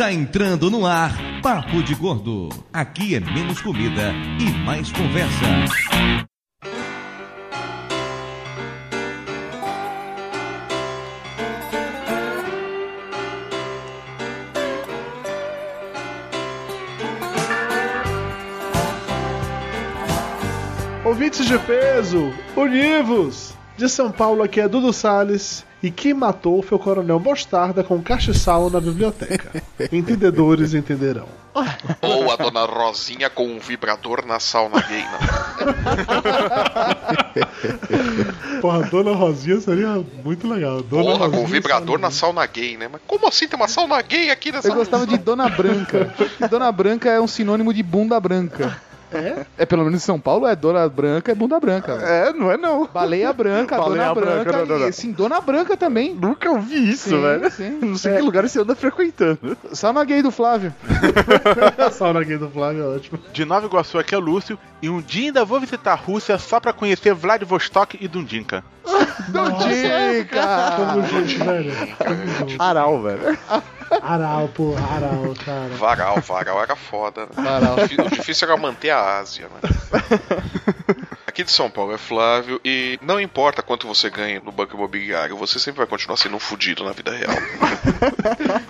[0.00, 2.48] Está entrando no ar Papo de Gordo.
[2.72, 5.44] Aqui é menos comida e mais conversa.
[21.04, 23.52] Ouvintes de peso, univos!
[23.76, 25.62] De São Paulo aqui é Dudu Salles.
[25.82, 29.62] E quem matou foi o Coronel Mostarda com castiçal na biblioteca.
[29.90, 31.26] Entendedores entenderão.
[32.02, 35.18] Ou a dona Rosinha com um vibrador na sauna gay, não.
[38.60, 40.82] Porra, Dona Rosinha seria muito legal.
[40.82, 42.88] Dona Porra, com Rosinha vibrador na sauna gay, né?
[42.92, 46.14] Mas como assim tem uma sauna gay aqui nessa Eu gostava de Dona Branca.
[46.48, 48.80] Dona Branca é um sinônimo de bunda branca.
[49.12, 49.46] É?
[49.58, 51.92] É, pelo menos em São Paulo, é Dona Branca, é bunda branca.
[51.94, 52.86] É, não é não.
[52.86, 54.88] Baleia branca, Baleia Dona Branca, branca, não, não, não.
[54.88, 56.14] e sim, Dona Branca também.
[56.14, 57.50] Nunca ouvi isso, Sim, velho.
[57.50, 57.70] sim.
[57.82, 59.56] Não sei que lugar você anda frequentando.
[59.72, 60.72] Sauna gay do Flávio.
[61.92, 63.18] Sauna aqui do Flávio é ótimo.
[63.32, 66.38] De Nova Iguaçu aqui é o Lúcio e um dia ainda vou visitar a Rússia
[66.38, 68.64] só pra conhecer Vladivostok e Dundinka.
[69.28, 70.40] Dundinka!
[70.76, 71.96] Tamo junto, velho.
[71.96, 72.62] Tamo junto.
[72.62, 73.38] Aral, velho.
[74.02, 75.68] Aral, pô, Aral, cara.
[75.76, 77.22] Varal, Varal era foda.
[77.22, 77.42] Né?
[77.42, 77.74] Varal.
[77.74, 79.70] O difí- O difícil era manter a Ásia, né?
[81.26, 85.36] Aqui de São Paulo é Flávio e não importa quanto você ganha no banco imobiliário,
[85.36, 87.30] você sempre vai continuar sendo um fudido na vida real.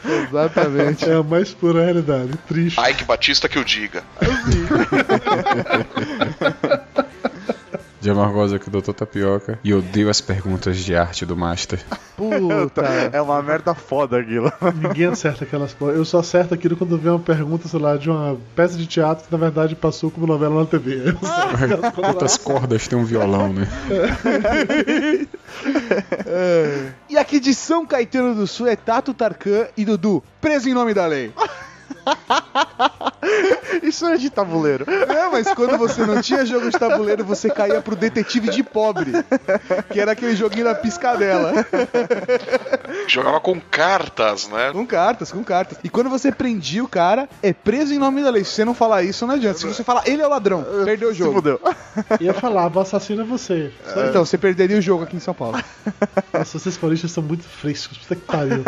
[0.29, 1.09] Exatamente.
[1.09, 2.33] É a mais pura realidade.
[2.47, 2.79] Triste.
[2.79, 4.03] Ike Batista que o diga.
[8.01, 9.59] De Amargosa aqui, Doutor Tapioca.
[9.63, 11.85] E odeio as perguntas de arte do Master.
[12.17, 12.83] Puta.
[13.13, 14.51] É uma merda foda aquilo.
[14.75, 15.93] Ninguém acerta aquelas porra.
[15.93, 19.27] Eu só acerto aquilo quando vê uma pergunta, sei lá, de uma peça de teatro
[19.27, 21.15] que na verdade passou como novela na TV.
[21.95, 23.69] Quantas cordas tem um violão, né?
[27.09, 30.95] E aqui de São Caetano do Sul é Tato Tarkan e Dudu, preso em nome
[30.95, 31.33] da lei.
[33.83, 34.85] Isso é de tabuleiro.
[34.89, 39.13] É, mas quando você não tinha jogo de tabuleiro, você caía pro detetive de pobre.
[39.91, 41.53] Que era aquele joguinho da piscadela.
[43.07, 44.71] Jogava com cartas, né?
[44.73, 45.79] Com cartas, com cartas.
[45.83, 48.45] E quando você prendia o cara, é preso em nome da lei.
[48.45, 49.59] Se você não falar isso, não adianta.
[49.59, 51.35] Se você falar, ele é o ladrão, perdeu o Se jogo.
[51.35, 51.61] fudeu.
[52.21, 53.73] Ia falar, o assassino é você.
[53.93, 55.59] Só Então, você perderia o jogo aqui em São Paulo.
[56.33, 57.99] Nossa, vocês paulistas são muito frescos.
[57.99, 58.63] Puta que pariu.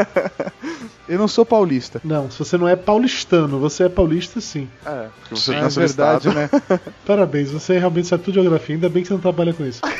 [1.08, 2.00] Eu não sou paulista.
[2.04, 4.68] Não, se você não é paulistano, você é paulista sim.
[4.86, 6.34] É, porque você É no verdade, estado.
[6.34, 6.50] né?
[7.06, 9.80] Parabéns, você realmente sabe tudo de geografia, ainda bem que você não trabalha com isso.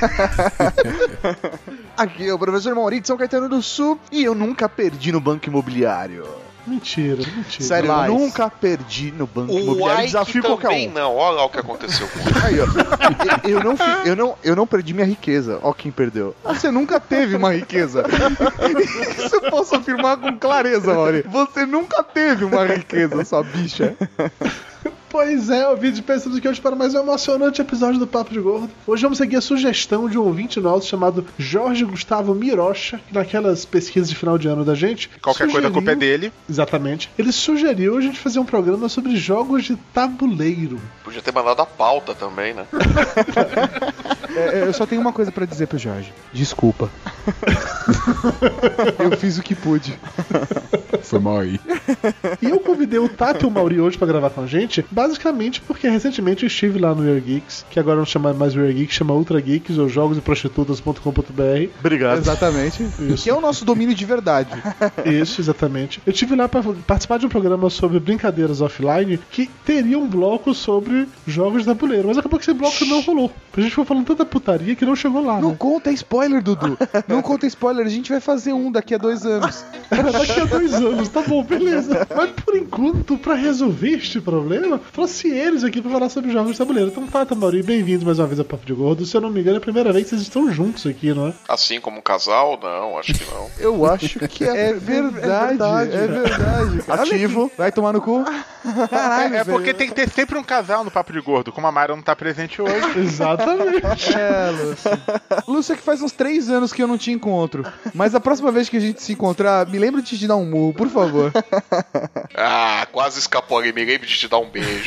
[1.96, 5.20] Aqui é o professor Maurício de São Caetano do Sul e eu nunca perdi no
[5.20, 6.26] banco imobiliário.
[6.66, 7.64] Mentira, mentira.
[7.64, 10.04] Sério, Mas- eu nunca perdi no banco O imobiliário.
[10.06, 10.92] Desafio qualquer um.
[10.92, 11.16] não.
[11.16, 12.38] Olha lá o que aconteceu com ele.
[12.46, 13.48] Aí, ó.
[13.48, 15.58] Eu não, fi- eu, não, eu não perdi minha riqueza.
[15.62, 16.34] Ó quem perdeu.
[16.44, 18.04] Você nunca teve uma riqueza.
[19.18, 21.22] Isso eu posso afirmar com clareza, Mauri.
[21.28, 23.96] Você nunca teve uma riqueza, sua bicha.
[25.12, 28.70] Pois é, ouvintes, pensando que hoje para mais um emocionante episódio do Papo de Gordo.
[28.86, 33.66] Hoje vamos seguir a sugestão de um ouvinte nosso chamado Jorge Gustavo Mirocha, que naquelas
[33.66, 35.10] pesquisas de final de ano da gente.
[35.20, 36.32] Qualquer coisa a culpa é sugeriu- dele.
[36.48, 37.10] Exatamente.
[37.18, 40.80] Ele sugeriu a gente fazer um programa sobre jogos de tabuleiro.
[41.04, 42.64] Podia ter mandado a pauta também, né?
[44.34, 46.10] É, eu só tenho uma coisa pra dizer pro Jorge.
[46.32, 46.88] Desculpa.
[48.98, 49.94] eu fiz o que pude.
[51.02, 51.60] Foi mal aí.
[52.40, 55.60] E eu convidei o Tato e o Mauri hoje pra gravar com a gente, basicamente
[55.60, 58.94] porque recentemente eu estive lá no Weird Geeks, que agora não chama mais Weird Geeks,
[58.94, 61.68] chama Ultra Geeks ou jogoseprostitutas.com.br.
[61.80, 62.18] Obrigado.
[62.18, 62.84] Exatamente.
[63.16, 64.50] Que é o nosso domínio de verdade.
[65.04, 66.00] Isso, exatamente.
[66.06, 70.54] Eu tive lá pra participar de um programa sobre brincadeiras offline que teria um bloco
[70.54, 73.30] sobre jogos de tabuleiro, mas acabou que esse bloco não rolou.
[73.56, 75.56] A gente foi falando tanta putaria que não chegou lá, Não né?
[75.58, 76.78] conta spoiler, Dudu.
[77.08, 77.84] Não conta spoiler.
[77.86, 79.64] A gente vai fazer um daqui a dois anos.
[80.12, 82.06] Daqui a dois anos, tá bom, beleza.
[82.16, 86.58] Mas por enquanto, pra resolver este problema, trouxe eles aqui pra falar sobre jogos de
[86.58, 86.90] tabuleiro.
[86.90, 89.06] Então, Tata Mauri, bem-vindos mais uma vez ao Papo de Gordo.
[89.06, 91.28] Se eu não me engano, é a primeira vez que vocês estão juntos aqui, não
[91.28, 91.34] é?
[91.48, 93.50] Assim como um casal, não, acho que não.
[93.58, 95.92] Eu acho que é, É verdade.
[95.94, 96.82] É verdade.
[96.86, 97.02] cara.
[97.02, 97.50] Ativo.
[97.56, 98.22] Vai tomar no cu.
[98.90, 99.56] Caralho, É, é velho.
[99.58, 101.50] porque tem que ter sempre um casal no Papo de Gordo.
[101.52, 102.74] Como a Mayra não tá presente hoje.
[103.00, 104.12] Exatamente.
[104.14, 104.90] É, Lúcio.
[105.48, 107.64] Lúcio, é que faz uns três anos que eu não te encontro.
[107.94, 110.44] Mas a próxima vez que a gente se encontrar, me lembra de te dar um
[110.44, 111.32] murro, por favor.
[112.34, 113.72] Ah, quase escapou ali.
[113.72, 114.81] Me lembro de te dar um beijo.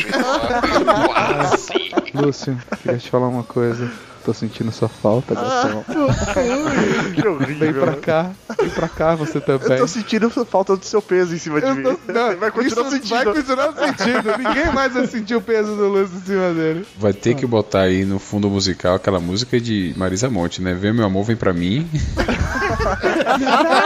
[2.14, 3.92] Lúcio, queria te falar uma coisa.
[4.26, 5.86] Tô sentindo sua falta, gatão.
[7.14, 7.58] Que horrível.
[7.60, 9.74] Vem pra cá, vem pra cá você também.
[9.74, 11.84] Eu tô sentindo falta do seu peso em cima de Eu mim.
[11.84, 13.10] tô- não, vai continuar isso sentindo.
[13.10, 14.38] Vai continuar sentindo.
[14.38, 16.86] Ninguém mais vai sentir o peso do Lúcio em cima dele.
[16.98, 20.74] Vai ter que botar aí no fundo musical aquela música de Marisa Monte, né?
[20.74, 21.88] Vem meu amor, vem pra mim.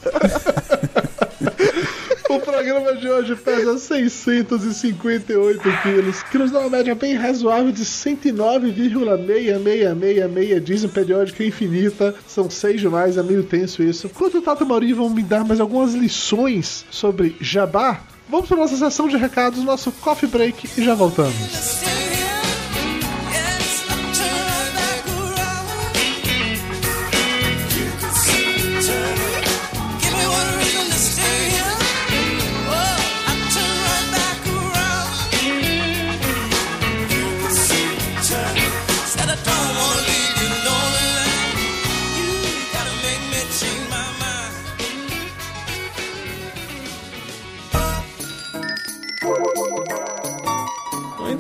[2.30, 7.86] O programa de hoje pesa 658 quilos, que nos dá uma média bem razoável de
[7.86, 12.16] 109,6666 dizem periódica infinita.
[12.28, 14.08] São seis demais, é meio tenso isso.
[14.08, 18.48] Enquanto o Tato e o Mauri vão me dar mais algumas lições sobre jabá, vamos
[18.48, 22.15] para nossa sessão de recados, nosso coffee break e já voltamos.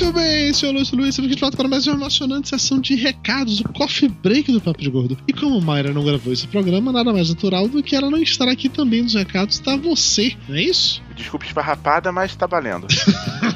[0.00, 2.94] Muito bem, senhor Lúcio Luiz, estamos aqui de volta para mais uma emocionante sessão de
[2.94, 5.18] recados, o coffee break do Papo de Gordo.
[5.28, 8.48] E como Mayra não gravou esse programa, nada mais natural do que ela não estar
[8.48, 11.02] aqui também nos recados, está você, não é isso?
[11.14, 12.86] Desculpa esfarrapada, mas tá valendo.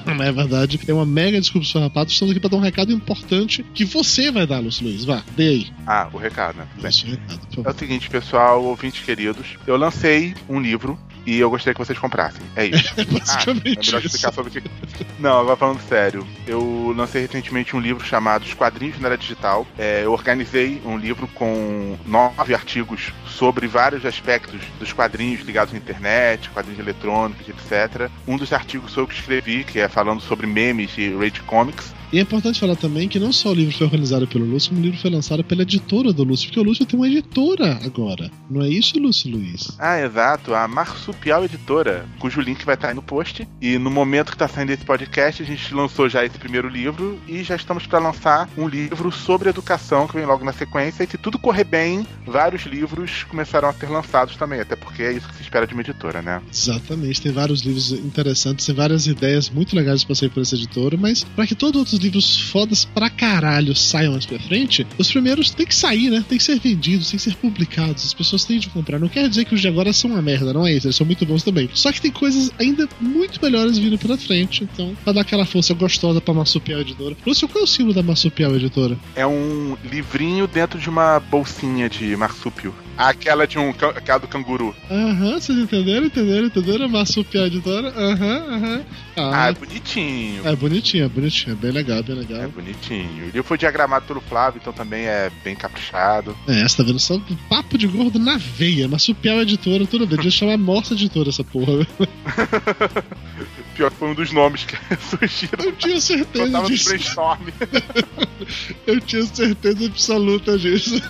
[0.04, 3.64] Não é verdade, é uma mega desculpa esfarrapada, estamos aqui para dar um recado importante
[3.72, 5.66] que você vai dar, Lúcio Luiz, vá, dê aí.
[5.86, 6.68] Ah, o recado, né?
[6.86, 11.50] Isso, o recado, É o seguinte, pessoal, ouvintes queridos, eu lancei um livro e eu
[11.50, 12.42] gostaria que vocês comprassem.
[12.56, 12.94] É isso.
[12.96, 14.06] É Ah, é basicamente melhor isso.
[14.06, 14.70] explicar sobre o que.
[15.18, 16.26] Não, agora falando sério.
[16.46, 19.66] Eu lancei recentemente um livro chamado Os Quadrinhos na Era Digital.
[19.78, 25.76] É, eu organizei um livro com nove artigos sobre vários aspectos dos quadrinhos ligados à
[25.76, 28.10] internet, quadrinhos eletrônicos, etc.
[28.26, 31.92] Um dos artigos foi eu que escrevi, que é falando sobre memes e Rage Comics.
[32.14, 34.80] E é importante falar também que não só o livro foi organizado pelo Lúcio, como
[34.80, 38.30] o livro foi lançado pela editora do Lúcio, porque o Lúcio tem uma editora agora.
[38.48, 39.72] Não é isso, Lúcio Luiz?
[39.80, 43.48] Ah, exato, a Marsupial Editora, cujo link vai estar aí no post.
[43.60, 47.18] E no momento que está saindo esse podcast, a gente lançou já esse primeiro livro
[47.26, 51.02] e já estamos para lançar um livro sobre educação que vem logo na sequência.
[51.02, 55.12] E se tudo correr bem, vários livros começarão a ser lançados também, até porque é
[55.12, 56.40] isso que se espera de uma editora, né?
[56.48, 60.96] Exatamente, tem vários livros interessantes, tem várias ideias muito legais para sair por essa editora,
[60.96, 65.10] mas para que todos os outros livros fodas pra caralho saiam mais pra frente, os
[65.10, 66.24] primeiros têm que sair, né?
[66.28, 68.04] Tem que ser vendidos, tem que ser publicados.
[68.04, 68.98] As pessoas têm de comprar.
[68.98, 70.86] Não quer dizer que os de agora são uma merda, não é isso.
[70.86, 71.68] Eles são muito bons também.
[71.74, 74.64] Só que tem coisas ainda muito melhores vindo pela frente.
[74.64, 77.16] Então, pra dar aquela força gostosa pra Marsupial Editora.
[77.26, 78.96] Lúcio, qual é o símbolo da Marsupial Editora?
[79.16, 82.74] É um livrinho dentro de uma bolsinha de marsúpio.
[82.96, 83.70] Aquela de um.
[83.70, 84.74] aquela do canguru.
[84.90, 86.06] Aham, vocês entenderam?
[86.06, 86.46] Entenderam?
[86.46, 86.88] Entenderam?
[86.88, 87.88] Marsupial Editora?
[87.88, 88.84] Aham, aham.
[89.16, 90.46] Ah, é bonitinho.
[90.46, 91.52] É bonitinho, é bonitinho.
[91.52, 92.42] É bem legal, bem legal.
[92.42, 93.22] É bonitinho.
[93.22, 96.36] O livro foi diagramado pelo Flávio, então também é bem caprichado.
[96.48, 98.88] É, você tá vendo só um papo de gordo na veia.
[98.88, 100.16] Marsupial Editora, tudo bem.
[100.16, 101.86] Devia chamar Morsa Editora essa porra.
[103.74, 104.76] Pior que foi um dos nomes que
[105.10, 105.64] surgiram.
[105.64, 106.88] Eu tinha certeza Eu tava disso.
[106.88, 107.40] brainstorm.
[108.86, 111.00] Eu tinha certeza absoluta disso.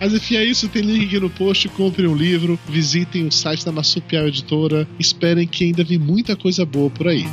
[0.00, 0.68] Mas enfim, é isso.
[0.68, 1.68] Tem link aqui no post.
[1.70, 2.58] Comprem um livro.
[2.68, 4.86] Visitem o site da Marsupial Editora.
[4.98, 7.24] Esperem que ainda vem muita coisa boa por aí.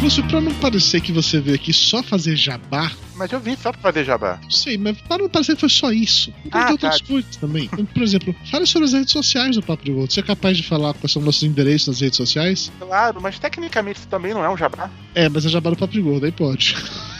[0.00, 3.70] Lúcio, pra não parecer que você veio aqui só fazer jabá, Mas eu vim só
[3.70, 4.38] pra fazer jabá.
[4.42, 6.32] não sei, mas para não parecer que foi só isso.
[6.44, 7.06] Então Ah, tem outras tá.
[7.06, 7.68] coisas também.
[7.70, 10.10] Então, por exemplo, fale sobre as redes sociais do Papo de Gordo.
[10.10, 12.72] Você é capaz de falar quais são nossos endereços nas redes sociais?
[12.80, 14.88] Claro, mas tecnicamente isso também não é um jabá.
[15.14, 16.74] É, mas é jabá do Papo de Gordo, aí pode.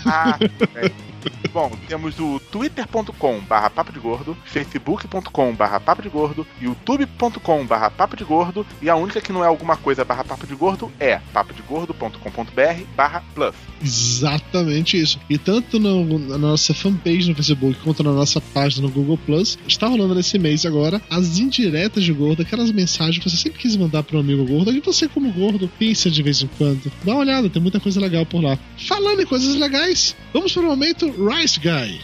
[0.07, 0.39] Ah.
[1.53, 7.91] Bom, temos o twitter.com barra papo de gordo, facebook.com barra papo de gordo, youtube.com barra
[7.91, 10.91] papo de gordo e a única que não é alguma coisa barra papo de gordo
[11.01, 13.55] é papodegordo.com.br barra plus.
[13.83, 15.19] Exatamente isso.
[15.29, 19.59] E tanto no- na nossa fanpage no Facebook quanto na nossa página no Google Plus,
[19.67, 23.77] está rolando nesse mês agora as indiretas de gordo, aquelas mensagens que você sempre quis
[23.77, 26.91] mandar para um amigo gordo, e você, como gordo, pensa de vez em quando.
[27.05, 28.59] Dá uma olhada, tem muita coisa legal por lá.
[28.87, 32.01] Falando em coisas legais, vamos para o momento Rice Guy.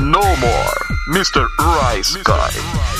[0.00, 0.74] No more,
[1.08, 1.46] Mr.
[1.58, 2.92] Rice Guy.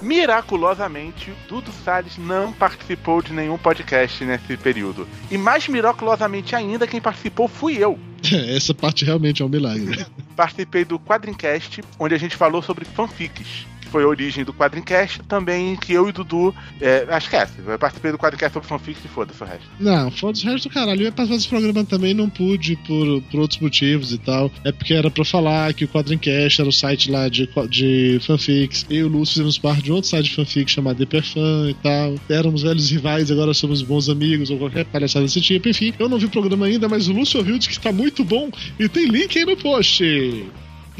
[0.00, 5.08] Miraculosamente, Dudu Salles não participou de nenhum podcast nesse período.
[5.30, 7.98] E mais miraculosamente ainda, quem participou fui eu.
[8.54, 10.06] Essa parte realmente é um milagre.
[10.36, 13.71] Participei do Quadrincast, onde a gente falou sobre fanfics.
[13.92, 16.54] Que Foi a origem do Quadrincast, também que eu e Dudu.
[16.80, 19.66] É, ah, esquece, eu participei do Quadrincast sobre fanfics e foda-se o resto.
[19.78, 21.02] Não, foda-se o resto do caralho.
[21.02, 24.50] Eu ia participar desse programa também, não pude por, por outros motivos e tal.
[24.64, 28.86] É porque era pra falar que o Quadrincast era o site lá de, de fanfics.
[28.88, 32.14] Eu e o Lúcio fizemos parte de outro site de fanfics chamado Hyperfan e tal.
[32.30, 35.68] Éramos velhos rivais, agora somos bons amigos ou qualquer palhaçada desse tipo.
[35.68, 38.24] Enfim, eu não vi o programa ainda, mas o Lúcio ouviu, disse que tá muito
[38.24, 40.02] bom e tem link aí no post.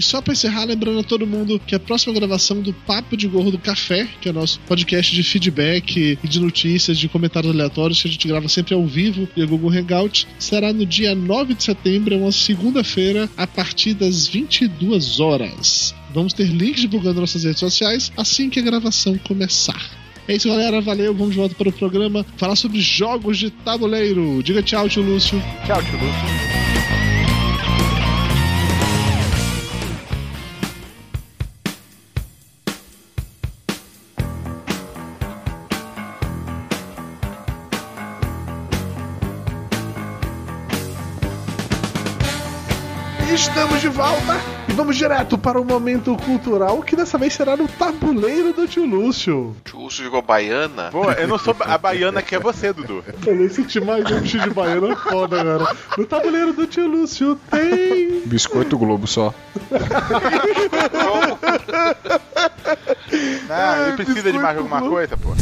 [0.02, 3.28] E só pra encerrar, lembrando a todo mundo que a próxima gravação do Papo de
[3.28, 8.02] Gordo Café, que é o nosso podcast de feedback e de notícias, de comentários aleatórios,
[8.02, 11.62] que a gente grava sempre ao vivo via Google Hangout, será no dia 9 de
[11.62, 15.94] setembro, é uma segunda-feira, a partir das 22 horas.
[16.12, 19.88] Vamos ter links divulgando nossas redes sociais assim que a gravação começar.
[20.26, 20.80] É isso, galera.
[20.80, 21.14] Valeu.
[21.14, 22.26] Vamos de volta para o programa.
[22.37, 24.42] Falar sobre jogos de tabuleiro.
[24.42, 25.40] Diga tchau, tio Lúcio.
[25.64, 26.82] Tchau, tio Lúcio.
[43.54, 44.35] Estamos de volta
[44.66, 48.87] e vamos direto para o momento cultural que dessa vez será no tabuleiro do tio
[48.87, 49.54] Lúcio.
[49.75, 50.88] O Lúcio jogou baiana?
[50.90, 53.04] Pô, eu não sou a baiana que é você, Dudu.
[53.26, 55.76] Eu nem senti mais um de baiano foda agora.
[55.99, 58.23] No tabuleiro do tio Lúcio tem.
[58.25, 59.35] Biscoito Globo só.
[63.50, 64.94] Ah, ele precisa de mais alguma Globo.
[64.94, 65.35] coisa, pô?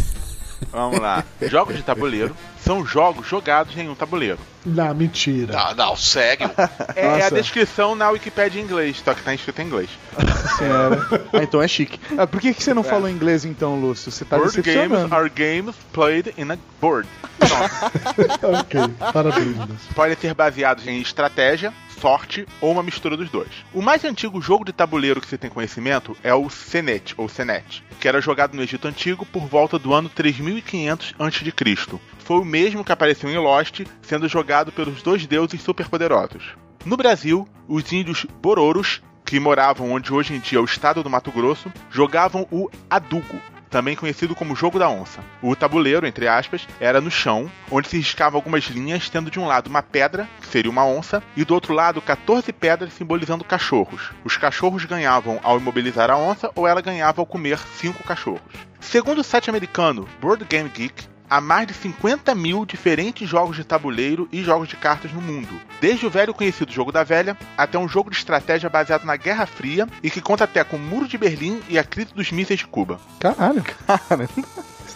[0.71, 1.25] Vamos lá.
[1.43, 4.39] Jogos de tabuleiro são jogos jogados em um tabuleiro.
[4.65, 5.53] Não, mentira.
[5.53, 6.51] Não, não, sério.
[6.97, 7.35] É, é a Nossa.
[7.37, 9.91] descrição na Wikipédia em inglês, só que tá escrito em inglês.
[10.17, 12.01] Ah, então é chique.
[12.19, 14.11] Ah, por que, que você não falou inglês então, Lúcio?
[14.11, 17.09] Você tá Board games are games played in a board.
[18.43, 18.81] ok,
[19.13, 19.57] parabéns.
[19.57, 19.95] Lúcio.
[19.95, 23.51] Podem ser baseados em estratégia, sorte ou uma mistura dos dois.
[23.75, 27.85] O mais antigo jogo de tabuleiro que se tem conhecimento é o Senet, ou Senet,
[28.01, 31.99] que era jogado no Egito Antigo por volta do ano 3500 a.C.
[32.19, 36.55] Foi o mesmo que apareceu em Lost, sendo jogado pelos dois deuses superpoderosos.
[36.85, 41.11] No Brasil, os índios Bororos, que moravam onde hoje em dia é o estado do
[41.11, 45.21] Mato Grosso, jogavam o Adugo, também conhecido como Jogo da Onça.
[45.41, 49.47] O tabuleiro, entre aspas, era no chão, onde se riscavam algumas linhas, tendo de um
[49.47, 54.11] lado uma pedra, que seria uma onça, e do outro lado 14 pedras simbolizando cachorros.
[54.25, 58.41] Os cachorros ganhavam ao imobilizar a onça ou ela ganhava ao comer cinco cachorros.
[58.81, 63.63] Segundo o site americano Board Game Geek, há mais de 50 mil diferentes jogos de
[63.65, 65.49] tabuleiro e jogos de cartas no mundo.
[65.81, 69.47] Desde o velho conhecido Jogo da Velha, até um jogo de estratégia baseado na Guerra
[69.47, 72.61] Fria e que conta até com o Muro de Berlim e a crise dos mísseis
[72.61, 73.01] de Cuba.
[73.21, 73.63] Caralho.
[73.63, 74.29] Cara,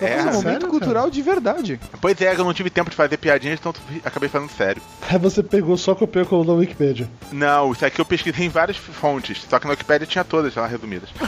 [0.01, 1.81] É, é um momento sério, cultural de verdade.
[2.01, 3.75] Pois é, eu não tive tempo de fazer piadinhas, então
[4.05, 4.83] acabei falando sério.
[5.09, 7.09] Aí você pegou só copiou e colou na Wikipedia.
[7.31, 10.67] Não, isso aqui eu pesquisei em várias fontes, só que na Wikipedia tinha todas lá
[10.67, 11.11] resumidas.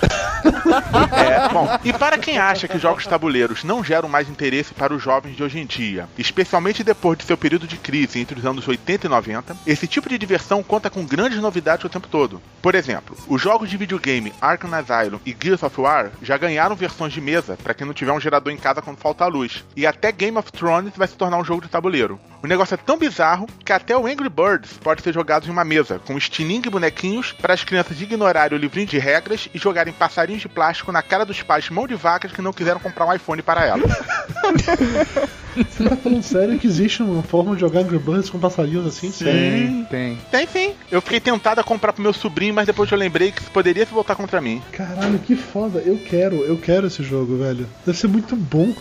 [1.17, 5.03] é, bom, e para quem acha que jogos tabuleiros não geram mais interesse para os
[5.03, 8.67] jovens de hoje em dia, especialmente depois de seu período de crise entre os anos
[8.67, 12.41] 80 e 90, esse tipo de diversão conta com grandes novidades o tempo todo.
[12.61, 17.13] Por exemplo, os jogos de videogame Arkham Asylum e Gears of War já ganharam versões
[17.13, 19.65] de mesa para quem não tiver um gerador em casa quando falta a luz.
[19.77, 22.19] E até Game of Thrones vai se tornar um jogo de tabuleiro.
[22.43, 25.65] O negócio é tão bizarro que até o Angry Birds pode ser jogado em uma
[25.65, 29.93] mesa, com estilingue e bonequinhos para as crianças ignorarem o livrinho de regras e jogarem
[29.93, 33.15] passarinhos de plástico na cara dos pais mão de vacas que não quiseram comprar um
[33.15, 33.91] iPhone para elas.
[35.57, 39.11] Você tá falando sério que existe uma forma de jogar Angry Birds com passarinhos assim?
[39.11, 39.87] Sim.
[39.91, 40.19] Tem.
[40.31, 40.75] Tem sim.
[40.91, 43.93] Eu fiquei tentado a comprar pro meu sobrinho, mas depois eu lembrei que poderia se
[43.93, 44.61] voltar contra mim.
[44.73, 45.79] Caralho, que foda.
[45.81, 47.67] Eu quero, eu quero esse jogo, velho.
[47.85, 48.75] Deve ser muito bom.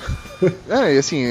[0.69, 1.25] É, e assim,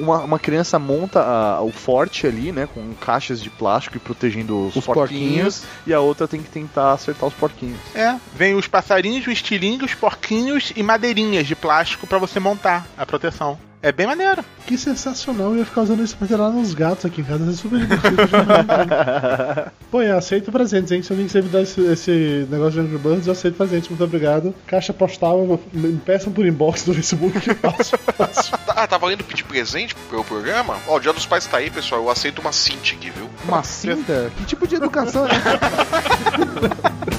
[0.00, 4.66] uma, uma criança monta a- o forte ali, né, com caixas de plástico e protegendo
[4.68, 7.78] os, Os porquinhos, e a outra tem que tentar acertar os porquinhos.
[7.94, 12.86] É, vem os passarinhos, o estilingue, os porquinhos e madeirinhas de plástico para você montar
[12.96, 13.58] a proteção.
[13.86, 14.44] É bem maneiro.
[14.66, 15.52] Que sensacional.
[15.52, 17.44] Eu ia ficar usando isso pra ter lá nos gatos aqui em casa.
[17.44, 18.16] Isso é super divertido.
[19.92, 21.04] Pô, eu aceito presentes, hein?
[21.04, 23.88] Se alguém quiser me dar esse, esse negócio de Angry Birds, eu aceito presentes.
[23.88, 24.52] Muito obrigado.
[24.66, 27.38] Caixa postal, me peçam por inbox do Facebook.
[27.54, 28.58] Fácil, fácil.
[28.66, 30.78] Ah, tá valendo pedir presente pelo programa?
[30.88, 32.02] Ó, o Dia dos Pais tá aí, pessoal.
[32.02, 33.30] Eu aceito uma Cintiq, viu?
[33.44, 34.32] Uma cinta?
[34.36, 37.06] Que tipo de educação é essa?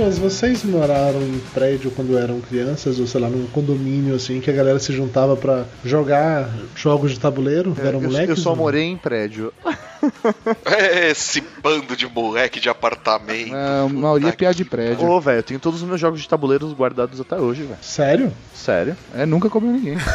[0.00, 4.48] Pessoas, vocês moraram em prédio quando eram crianças, ou sei lá, num condomínio assim, que
[4.48, 7.76] a galera se juntava pra jogar jogos de tabuleiro?
[7.78, 8.30] eram eu, moleques?
[8.30, 8.62] eu só ou não?
[8.62, 9.52] morei em prédio.
[11.10, 13.54] Esse bando de moleque de apartamento.
[13.54, 15.06] É, a maioria é piada de prédio.
[15.08, 17.78] Ô, velho, eu tenho todos os meus jogos de tabuleiros guardados até hoje, velho.
[17.82, 18.32] Sério?
[18.54, 18.96] Sério?
[19.14, 19.96] É, nunca comeu ninguém.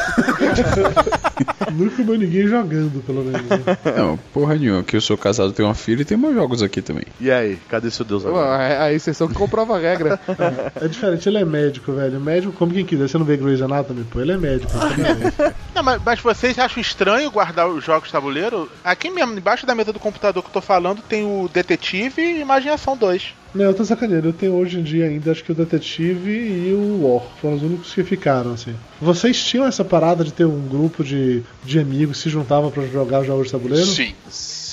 [1.74, 3.41] Nunca vi ninguém jogando, pelo menos.
[3.41, 3.78] né?
[3.98, 6.82] Não, porra nenhuma, que eu sou casado, tenho uma filha e tenho meus jogos aqui
[6.82, 7.04] também.
[7.19, 8.48] E aí, cadê seu Deus agora?
[8.48, 10.19] a, a exceção que comprova a regra.
[10.80, 12.19] É diferente, ele é médico, velho.
[12.19, 13.08] Médico como quem quiser.
[13.10, 14.04] Você não vê Grey's Anatomy?
[14.06, 14.71] Pô, ele é médico.
[14.98, 15.54] ele é.
[15.74, 18.69] Não, mas, mas vocês acham estranho guardar os jogos de tabuleiro?
[18.84, 22.42] Aqui mesmo, embaixo da mesa do computador que eu tô falando, tem o Detetive e
[22.42, 23.34] Imaginação 2.
[23.54, 24.28] Não, eu tô sacaneando.
[24.28, 27.24] Eu tenho hoje em dia ainda, acho que o Detetive e o War.
[27.42, 28.76] Foram os únicos que ficaram, assim.
[29.00, 32.86] Vocês tinham essa parada de ter um grupo de, de amigos que se juntavam pra
[32.86, 33.86] jogar jogos de tabuleiro?
[33.86, 34.14] Sim.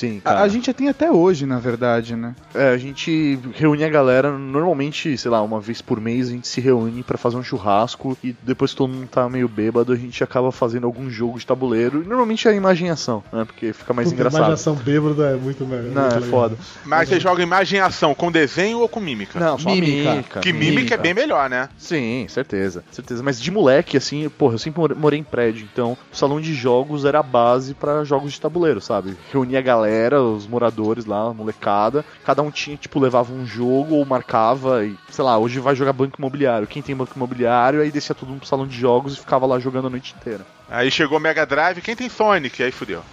[0.03, 0.41] Sim, A, cara.
[0.43, 2.35] a gente tem até hoje, na verdade, né?
[2.53, 6.49] É, a gente reúne a galera, normalmente, sei lá, uma vez por mês a gente
[6.49, 9.97] se reúne pra fazer um churrasco e depois que todo mundo tá meio bêbado, a
[9.97, 12.03] gente acaba fazendo algum jogo de tabuleiro.
[12.03, 13.45] E normalmente é imaginação, né?
[13.45, 14.41] Porque fica mais Puta, engraçado.
[14.41, 15.85] Imaginação bêbada é muito melhor.
[15.93, 16.31] Não, muito é legal.
[16.31, 16.57] foda.
[16.85, 19.39] Mas você joga imaginação com desenho ou com mímica?
[19.39, 20.11] Não, só Mímica.
[20.13, 20.41] mímica.
[20.41, 21.69] que mímica, é bem melhor, né?
[21.79, 23.23] Sim, certeza, certeza.
[23.23, 26.53] Mas de moleque, assim, porra, eu sempre more- morei em prédio, então o salão de
[26.55, 29.17] jogos era a base pra jogos de tabuleiro, sabe?
[29.33, 33.95] Reunia a galera, os moradores lá, a molecada, cada um tinha, tipo, levava um jogo
[33.97, 36.67] ou marcava e, sei lá, hoje vai jogar banco imobiliário.
[36.67, 39.59] Quem tem banco imobiliário, aí descia todo mundo pro salão de jogos e ficava lá
[39.59, 40.45] jogando a noite inteira.
[40.73, 42.63] Aí chegou o Mega Drive, quem tem Sonic?
[42.63, 43.03] Aí fudeu.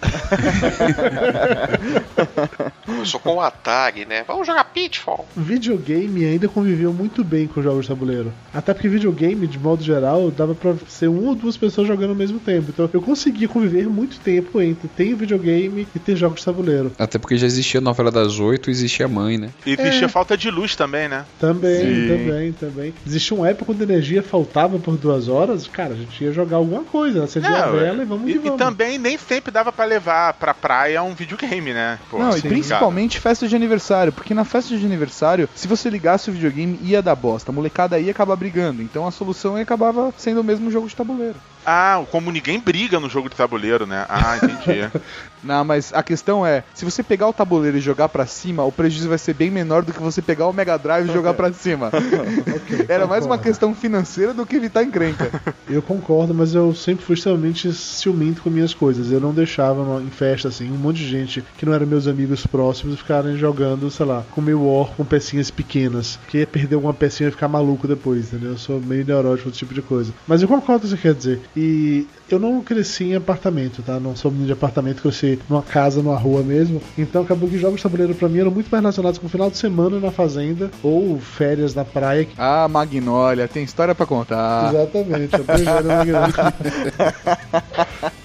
[2.86, 4.24] Começou com o Atari, né?
[4.26, 5.28] Vamos jogar Pitfall.
[5.36, 8.32] Videogame ainda conviveu muito bem com jogos de tabuleiro.
[8.54, 12.16] Até porque videogame, de modo geral, dava pra ser uma ou duas pessoas jogando ao
[12.16, 12.70] mesmo tempo.
[12.70, 16.90] Então eu conseguia conviver muito tempo entre ter videogame e ter jogos de tabuleiro.
[16.98, 19.50] Até porque já existia a novela das oito e existia a mãe, né?
[19.66, 21.26] E existia falta de luz também, né?
[21.38, 22.08] Também, Sim.
[22.08, 22.94] também, também.
[23.06, 26.56] Existia uma época quando a energia faltava por duas horas, cara, a gente ia jogar
[26.56, 27.24] alguma coisa,
[27.58, 28.58] acendia a vela e vamos E, que e vamos.
[28.58, 31.98] também nem sempre dava pra levar pra praia um videogame, né?
[32.10, 35.88] Pô, Não, e sim, principalmente festa de aniversário, porque na festa de aniversário, se você
[35.90, 37.50] ligasse o videogame, ia dar bosta.
[37.50, 38.82] A molecada ia acabar brigando.
[38.82, 41.36] Então a solução acabava sendo o mesmo jogo de tabuleiro.
[41.64, 44.06] Ah, como ninguém briga no jogo de tabuleiro, né?
[44.08, 44.90] Ah, entendi.
[45.42, 48.72] Não, mas a questão é, se você pegar o tabuleiro e jogar pra cima, o
[48.72, 51.52] prejuízo vai ser bem menor do que você pegar o Mega Drive e jogar pra
[51.52, 51.90] cima.
[52.88, 55.30] Era mais uma questão financeira do que evitar encrenca.
[55.68, 59.12] Eu concordo, mas eu sempre fui extremamente ciumento com minhas coisas.
[59.12, 62.44] Eu não deixava em festa assim, um monte de gente que não eram meus amigos
[62.44, 66.16] próximos ficarem jogando, sei lá, com meu war com pecinhas pequenas.
[66.16, 68.50] Porque ia perder alguma pecinha e ficar maluco depois, entendeu?
[68.50, 70.12] Eu sou meio neurótico com esse tipo de coisa.
[70.26, 71.40] Mas eu concordo com o que você quer dizer.
[71.56, 73.98] E eu não cresci em apartamento, tá?
[73.98, 76.80] Não sou menino de apartamento, cresci numa casa, numa rua mesmo.
[76.96, 79.56] Então acabou que jogos de tabuleiro pra mim eram muito mais relacionados com final de
[79.56, 82.28] semana na fazenda ou férias na praia.
[82.38, 84.72] Ah, Magnólia, tem história pra contar.
[84.72, 86.54] Exatamente, a primeira Magnólia.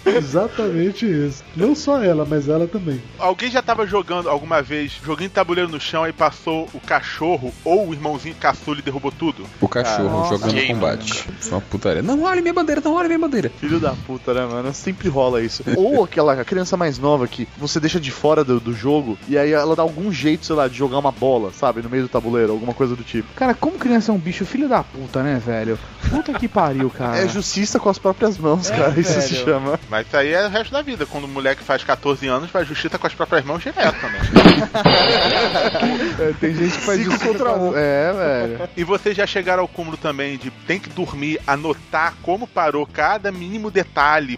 [0.05, 1.43] Exatamente isso.
[1.55, 3.01] Não só ela, mas ela também.
[3.17, 7.51] Alguém já tava jogando alguma vez, joguinho de tabuleiro no chão, aí passou o cachorro
[7.63, 9.43] ou o irmãozinho caçula e derrubou tudo?
[9.59, 11.25] O cachorro Nossa, jogando combate.
[11.39, 12.01] Foi uma putaria.
[12.01, 13.49] Não olhe minha bandeira, não olhe minha bandeira.
[13.59, 14.73] Filho da puta, né, mano?
[14.73, 15.63] Sempre rola isso.
[15.75, 19.51] Ou aquela criança mais nova que você deixa de fora do, do jogo e aí
[19.51, 22.51] ela dá algum jeito, sei lá, de jogar uma bola, sabe, no meio do tabuleiro,
[22.51, 23.33] alguma coisa do tipo.
[23.35, 25.77] Cara, como criança é um bicho filho da puta, né, velho?
[26.09, 27.17] Puta que pariu, cara.
[27.17, 28.93] É justiça com as próprias mãos, cara.
[28.99, 29.45] Isso se velho.
[29.45, 29.79] chama.
[29.89, 31.05] Mas isso aí é o resto da vida.
[31.05, 34.21] Quando o moleque faz 14 anos, faz justiça com as próprias mãos direto também.
[36.17, 37.75] É, tem gente que faz Cinco isso contra um.
[37.75, 38.69] É, velho.
[38.77, 43.31] E vocês já chegaram ao cúmulo também de tem que dormir, anotar como parou cada
[43.31, 43.84] mínimo detalhe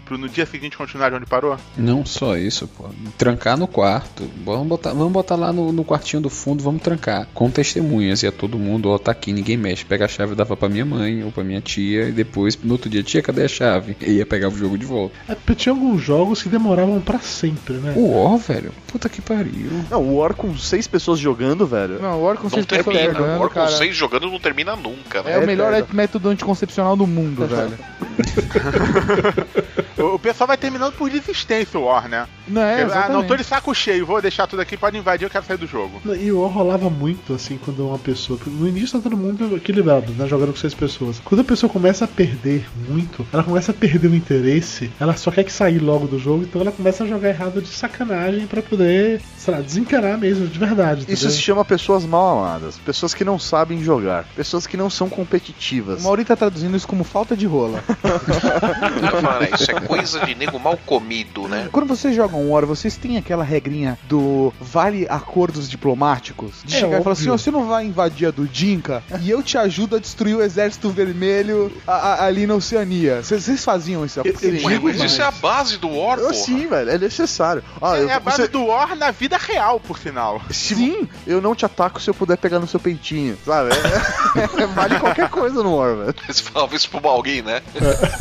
[0.04, 1.56] pro no dia seguinte continuar de onde parou?
[1.76, 2.84] Não só isso, pô.
[3.16, 4.28] Trancar no quarto.
[4.44, 7.26] Vamos botar, vamos botar lá no, no quartinho do fundo, vamos trancar.
[7.34, 8.22] Com testemunhas.
[8.22, 9.84] Ia todo mundo, ó, tá aqui, ninguém mexe.
[9.84, 12.08] Pega a chave, dava pra minha mãe ou pra minha tia.
[12.08, 13.96] E depois, no outro dia, tia, cadê a chave?
[14.00, 15.14] E ia pegar o jogo de volta.
[15.28, 17.92] É, porque tinha alguns jogos que demoravam pra sempre, né?
[17.96, 18.72] O War, velho.
[18.86, 19.70] Puta que pariu.
[19.90, 22.00] Não, o War com seis pessoas jogando, velho.
[22.00, 23.18] Não, o War com Não seis pessoas termina.
[23.18, 23.70] jogando, O War com cara.
[23.70, 25.32] seis jogando não termina nunca, né?
[25.34, 25.94] É o melhor eterno.
[25.94, 27.78] método anticoncepcional do mundo, velho.
[29.98, 32.26] O, pessoal vai terminando por desistência o War, né?
[32.46, 35.30] Não é, ah, não tô de saco cheio, vou deixar tudo aqui, pode invadir, eu
[35.30, 36.00] quero sair do jogo.
[36.14, 38.38] E o War rolava muito, assim, quando uma pessoa.
[38.46, 40.26] No início tá todo mundo equilibrado, né?
[40.28, 41.20] Jogando com seis pessoas.
[41.24, 45.30] Quando a pessoa começa a perder muito, ela começa a perder o interesse, ela só
[45.32, 48.62] quer que sair logo do jogo, então ela começa a jogar errado de sacanagem pra
[48.62, 51.00] poder, sei lá, desencanar mesmo, de verdade.
[51.02, 51.30] Isso entendeu?
[51.30, 56.00] se chama pessoas mal amadas, pessoas que não sabem jogar, pessoas que não são competitivas.
[56.00, 57.82] O Mauri tá traduzindo isso como falta de rola.
[59.28, 61.68] Mano, isso é coisa de nego mal comido, né?
[61.72, 66.62] Quando vocês jogam War, vocês têm aquela regrinha do vale acordos diplomáticos?
[66.64, 67.38] De É chegar e falar assim, óbvio.
[67.38, 70.90] você não vai invadir a do Dinka e eu te ajudo a destruir o exército
[70.90, 73.22] vermelho a- a- ali na Oceania.
[73.22, 74.20] Vocês faziam isso?
[74.20, 74.56] Eu- eu Sim.
[74.68, 77.62] Digo mas isso é a base do War, Eu, sim, velho, é necessário.
[77.80, 80.40] Ah, é eu, a base você- do War na vida real, por sinal.
[80.50, 83.70] se- eu não te ataco se eu puder pegar no seu peitinho, sabe?
[83.72, 86.14] É- é- vale qualquer coisa no War, velho.
[86.26, 87.60] Você falava isso pra alguém, né?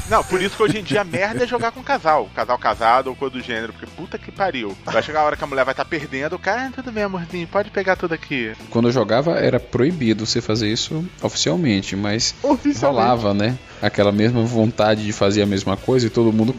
[0.10, 2.30] Não, por isso que hoje em dia a merda é jogar com casal.
[2.34, 4.76] Casal casado ou coisa do gênero, porque puta que pariu.
[4.86, 7.04] Vai chegar a hora que a mulher vai estar perdendo, o cara, ah, tudo bem,
[7.04, 8.54] amorzinho, pode pegar tudo aqui.
[8.70, 12.86] Quando eu jogava, era proibido você fazer isso oficialmente, mas Oficialmente.
[13.02, 13.58] rolava, né?
[13.82, 16.56] Aquela mesma vontade de fazer a mesma coisa e todo mundo,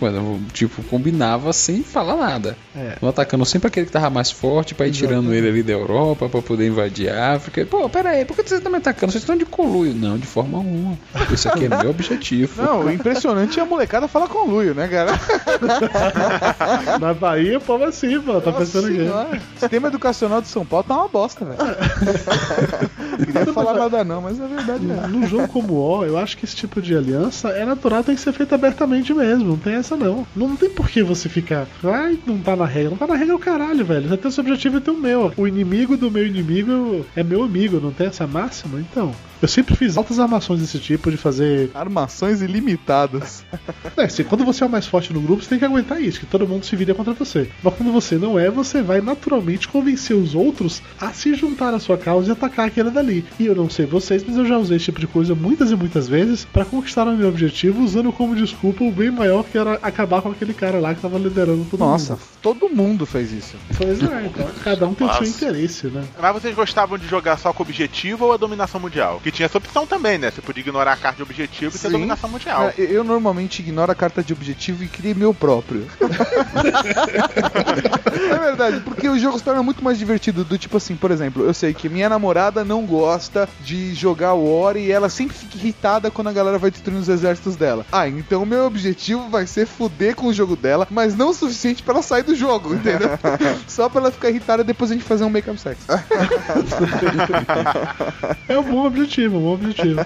[0.53, 2.57] tipo, combinava sem falar nada.
[2.77, 2.97] É.
[3.03, 6.29] Um atacando sempre aquele que tava mais forte pra ir tirando ele ali da Europa
[6.29, 7.65] pra poder invadir a África.
[7.67, 9.13] Pô, pera aí, por que vocês estão me atacando?
[9.13, 9.95] Vocês estão de coluio.
[9.95, 10.99] Não, de forma alguma.
[11.33, 12.63] Isso aqui é meu objetivo.
[12.63, 15.13] Não, o impressionante é a molecada falar com o Luio, né, cara?
[17.01, 18.41] Na Bahia, o povo é assim, pô.
[18.41, 18.87] Tá pensando?
[18.89, 21.59] Senhora, O sistema educacional de São Paulo tá uma bosta, velho.
[23.19, 25.09] Não queria falar nada não, mas é verdade mesmo.
[25.09, 28.21] Num jogo como o, eu acho que esse tipo de aliança é natural, tem que
[28.21, 29.49] ser feito abertamente mesmo.
[29.49, 30.27] Não tem essa não.
[30.37, 31.67] Não tem por que você ficar.
[31.83, 32.91] Ai, não tá na regra.
[32.91, 34.09] Não tá na regra o caralho, velho.
[34.09, 35.33] Você tem o seu objetivo e tem o meu.
[35.37, 38.79] O inimigo do meu inimigo é meu amigo, não tem essa máxima?
[38.81, 39.15] Então.
[39.41, 41.71] Eu sempre fiz altas armações desse tipo de fazer.
[41.75, 43.45] Armações ilimitadas.
[43.97, 46.21] É, assim, quando você é o mais forte no grupo, você tem que aguentar isso,
[46.21, 47.49] que todo mundo se vira contra você.
[47.63, 51.79] Mas quando você não é, você vai naturalmente convencer os outros a se juntar à
[51.79, 53.25] sua causa e atacar aquele dali.
[53.39, 55.77] E eu não sei vocês, mas eu já usei esse tipo de coisa muitas e
[55.77, 59.75] muitas vezes pra conquistar o meu objetivo, usando como desculpa o bem maior que era
[59.83, 62.23] acabar com aquele cara lá que tava liderando todo Nossa, mundo.
[62.43, 63.57] todo mundo fez isso.
[63.77, 65.45] Pois é, então, cada um tem o seu Nossa.
[65.45, 66.05] interesse, né?
[66.21, 69.21] Mas vocês gostavam de jogar só com objetivo ou a dominação mundial?
[69.29, 70.31] Que tinha essa opção também, né?
[70.31, 71.93] Você podia ignorar a carta de objetivo e ter Sim.
[71.93, 72.71] dominação mundial.
[72.71, 75.87] Cara, eu normalmente ignoro a carta de objetivo e crio meu próprio.
[78.17, 80.45] é verdade, porque o jogo se torna muito mais divertido.
[80.45, 84.79] Do tipo assim, por exemplo, eu sei que minha namorada não gosta de jogar War
[84.79, 87.85] e ela sempre fica irritada quando a galera vai destruindo os exércitos dela.
[87.93, 91.83] Ah, então meu objetivo vai ser fuder com o jogo dela, mas não o suficiente
[91.83, 93.11] pra ela sair do jogo, entendeu?
[93.69, 95.81] Só pra ela ficar irritada e depois a gente fazer um make-up sex.
[98.49, 99.18] É um bom objetivo.
[99.19, 100.01] Objetivo, um bom objetivo.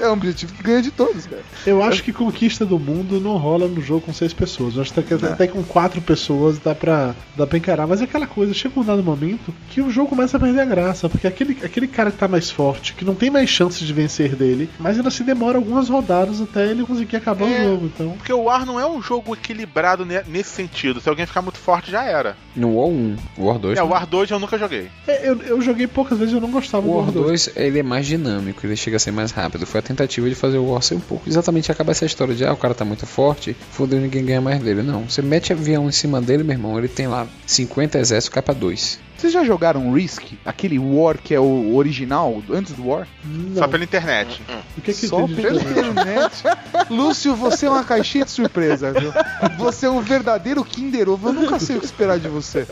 [0.00, 1.42] É um objetivo que ganha de todos, cara.
[1.66, 4.76] Eu acho que conquista do mundo não rola no jogo com seis pessoas.
[4.76, 7.86] Eu acho que até, até com quatro pessoas dá pra, dá pra encarar.
[7.86, 10.64] Mas é aquela coisa, chega um dado momento que o jogo começa a perder a
[10.64, 11.08] graça.
[11.08, 14.34] Porque aquele, aquele cara que tá mais forte, que não tem mais chance de vencer
[14.34, 17.60] dele, mas ainda se demora algumas rodadas até ele conseguir acabar É.
[17.60, 17.86] o jogo.
[17.86, 18.10] Então.
[18.12, 21.00] Porque o War não é um jogo equilibrado ne- nesse sentido.
[21.00, 22.36] Se alguém ficar muito forte, já era.
[22.56, 23.78] No War 1, o War 2.
[23.78, 23.92] É, o não.
[23.92, 24.88] War 2 eu nunca joguei.
[25.06, 27.26] É, eu, eu joguei poucas vezes eu não gostava O do War War 2.
[27.46, 29.66] 2 ele é mais dinâmico, ele chega a ser mais rápido.
[29.66, 31.28] Foi a tentativa de fazer o War ser um pouco.
[31.28, 34.60] Exatamente acaba essa história de ah, o cara tá muito forte, fodeu ninguém ganha mais
[34.62, 34.82] dele.
[34.82, 38.54] Não, você mete avião em cima dele, meu irmão, ele tem lá 50 exércitos capa
[38.54, 39.09] 2.
[39.20, 40.32] Vocês já jogaram Risk?
[40.46, 43.06] Aquele War que é o original, antes do War?
[43.54, 44.40] Só pela internet.
[44.78, 45.90] O que é que Só tem de pela diferente?
[45.90, 46.42] internet.
[46.88, 49.12] Lúcio, você é uma caixinha de surpresa, viu?
[49.58, 51.28] Você é um verdadeiro Kinder Ovo.
[51.28, 52.66] Eu nunca sei o que esperar de você.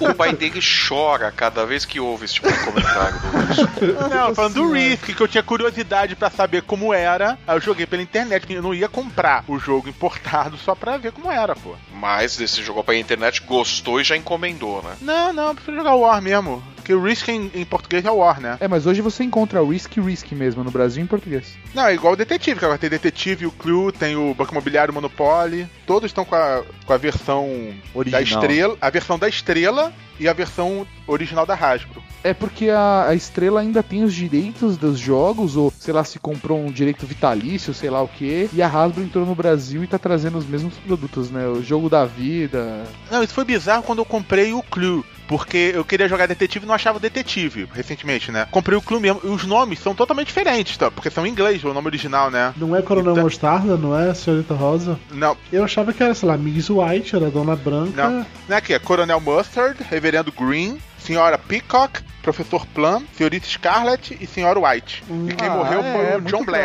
[0.00, 3.68] O pai dele chora cada vez que ouve esse tipo de comentário do Lúcio.
[4.08, 7.36] Não, falando do Risk, que eu tinha curiosidade pra saber como era.
[7.46, 11.12] Aí eu joguei pela internet, eu não ia comprar o jogo importado só pra ver
[11.12, 11.74] como era, pô.
[11.92, 14.96] Mas desse jogou pra internet, gostou e já encomendou, né?
[15.02, 16.62] Não, não, eu prefiro jogar o War mesmo.
[16.76, 18.58] Porque o Risk em, em português é o War, né?
[18.60, 21.56] É, mas hoje você encontra o Risk Risk mesmo no Brasil em português.
[21.74, 24.92] Não, é igual o Detetive, que agora tem Detetive, o Clue, tem o Banco Imobiliário
[24.92, 25.66] o Monopoly.
[25.86, 28.20] Todos estão com a, com a versão Original.
[28.20, 28.76] da estrela.
[28.80, 32.02] A versão da estrela e a versão original da Hasbro.
[32.22, 36.18] É porque a, a estrela ainda tem os direitos dos jogos, ou sei lá, se
[36.18, 39.86] comprou um direito vitalício, sei lá o que, e a Hasbro entrou no Brasil e
[39.86, 41.46] tá trazendo os mesmos produtos, né?
[41.46, 42.84] O jogo da vida.
[43.10, 45.04] Não, isso foi bizarro quando eu comprei o Clue.
[45.26, 48.46] Porque eu queria jogar detetive e não achava o detetive, recentemente, né?
[48.50, 49.20] Comprei o Clue mesmo.
[49.24, 50.90] E os nomes são totalmente diferentes, tá?
[50.90, 52.52] Porque são em inglês, o nome original, né?
[52.58, 54.98] Não é Coronel Mostarda, não é Senhorita Rosa?
[55.10, 58.08] Não, Eu achava que era, sei lá, Miss White, era Dona Branca.
[58.10, 58.26] não.
[58.48, 64.26] Não é aqui, é Coronel Mustard, Reverendo Green, Senhora Peacock, Professor Plum, Senhorita Scarlet e
[64.26, 65.04] Senhora White.
[65.30, 66.64] e quem Ah, morreu é, foi o John Black.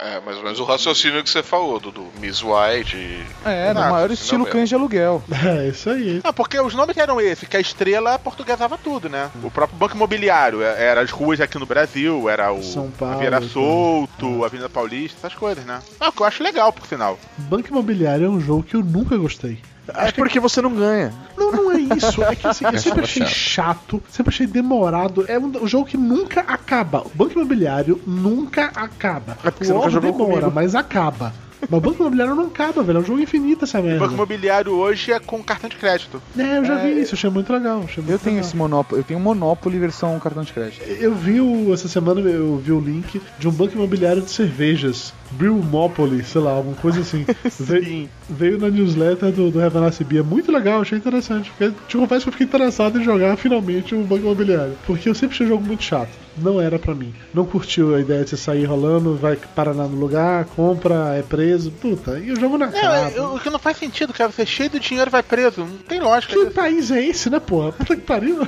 [0.00, 2.96] É, é mais ou menos o raciocínio que você falou, do, do Miss White.
[2.96, 5.22] e- É, no Ah, maior não estilo cães de aluguel.
[5.44, 6.20] É, isso aí.
[6.22, 9.28] Ah, porque os nomes eram esses, que a estrela portuguesava tudo, né?
[9.42, 13.18] O próprio Banco Imobiliário, é- era as ruas aqui no Brasil, era o São Paulo,
[13.18, 13.48] Vieira então.
[13.48, 15.80] Solto, a Avenida Paulista, essas coisas, né?
[15.98, 17.18] Ah, o que eu acho legal, por sinal.
[17.36, 19.58] Banco Imobiliário é um jogo que eu nunca gostei.
[19.94, 21.12] É porque você não ganha.
[21.36, 22.22] Não, não é isso.
[22.22, 24.91] É que assim, eu sempre achei chato, sempre achei demorado.
[25.28, 27.02] É um, um jogo que nunca acaba.
[27.02, 29.38] O Banco Imobiliário nunca acaba.
[29.44, 30.52] É o nunca demora, comigo.
[30.54, 31.32] mas acaba.
[31.68, 32.98] Mas o Banco Imobiliário não acaba, velho.
[32.98, 34.00] É um jogo infinito essa O merda.
[34.00, 36.20] Banco Imobiliário hoje é com cartão de crédito.
[36.36, 37.82] É, eu já É, vi isso, achei muito legal.
[37.84, 38.48] Achei muito Eu tenho legal.
[38.48, 40.82] esse Monopoly, eu tenho um Monopoly versão cartão de crédito.
[40.84, 45.12] Eu vi o, essa semana eu vi o link de um banco imobiliário de cervejas.
[45.32, 47.24] Brewmopoly, sei lá, alguma coisa assim.
[47.58, 50.22] veio, veio na newsletter do, do Revenace Bia.
[50.22, 51.50] Muito legal, achei interessante.
[51.56, 54.74] Porque, te confesso que eu fiquei interessado em jogar finalmente um banco imobiliário.
[54.86, 56.10] Porque eu sempre achei jogo muito chato.
[56.36, 57.14] Não era pra mim.
[57.34, 61.22] Não curtiu a ideia de você sair rolando, vai parar lá no lugar, compra, é
[61.22, 61.70] preso.
[61.70, 62.62] Puta, e o jogo.
[62.64, 64.30] É, eu- o que não faz sentido, cara.
[64.30, 65.60] Você é cheio de dinheiro e vai preso.
[65.60, 66.32] Não tem lógica.
[66.34, 67.72] Que país é esse, né, porra?
[67.72, 68.38] Puta que pariu.
[68.38, 68.46] Não,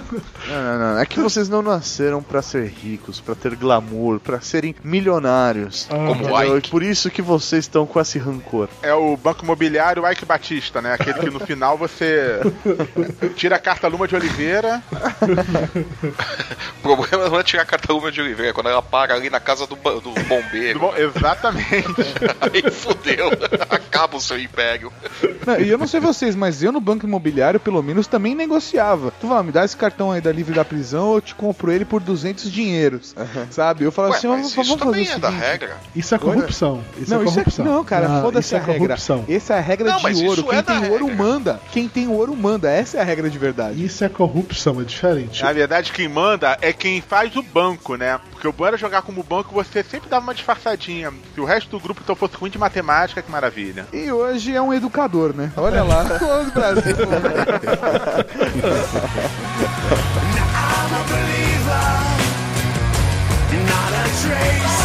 [0.65, 0.99] não, não.
[0.99, 5.87] É que vocês não nasceram pra ser ricos, pra ter glamour, pra serem milionários.
[5.91, 6.57] Ah, Como Entendeu?
[6.59, 6.69] Ike.
[6.69, 8.69] E por isso que vocês estão com esse rancor.
[8.83, 10.95] É o Banco Imobiliário Ike Batista, né?
[10.95, 12.41] Aquele que no final você
[13.37, 14.83] tira a carta Luma de Oliveira.
[16.79, 19.41] O problema não é tirar a cartão de Oliveira, é quando ela para ali na
[19.41, 20.79] casa do, do bombeiro.
[20.81, 21.89] Bom, exatamente.
[22.41, 23.31] Aí fudeu.
[23.69, 24.93] Acaba o seu império.
[25.47, 29.13] Não, e eu não sei vocês, mas eu no banco imobiliário, pelo menos, também negociava.
[29.21, 31.85] Tu fala, me dá esse cartão aí da livre da prisão, eu te compro ele
[31.85, 33.15] por 200 dinheiros.
[33.51, 33.85] Sabe?
[33.85, 35.41] Eu falo Ué, assim, mas vamos isso fazer o é seguinte.
[35.41, 35.77] regra.
[35.95, 36.85] Isso é corrupção.
[36.99, 37.65] Isso não, é isso corrupção.
[37.65, 38.79] é, não, cara, Não, foda-se isso a é regra.
[38.87, 39.25] corrupção.
[39.29, 40.41] Essa é a regra Não, mas de ouro.
[40.41, 41.25] isso Quem é tem ouro regra.
[41.25, 41.61] manda.
[41.73, 42.71] Quem tem ouro manda.
[42.71, 43.85] Essa é a regra de verdade.
[43.85, 45.43] Isso é corrupção, é diferente.
[45.43, 48.21] Na verdade, quem manda é quem faz o banco, banco, né?
[48.31, 51.11] Porque o bom era jogar como banco, você sempre dava uma disfarçadinha.
[51.35, 53.87] Se o resto do grupo então fosse ruim de matemática, que maravilha.
[53.93, 55.51] E hoje é um educador, né?
[55.57, 56.05] Olha lá.
[56.19, 56.97] Todo o Brasil.
[63.65, 64.85] Not a trace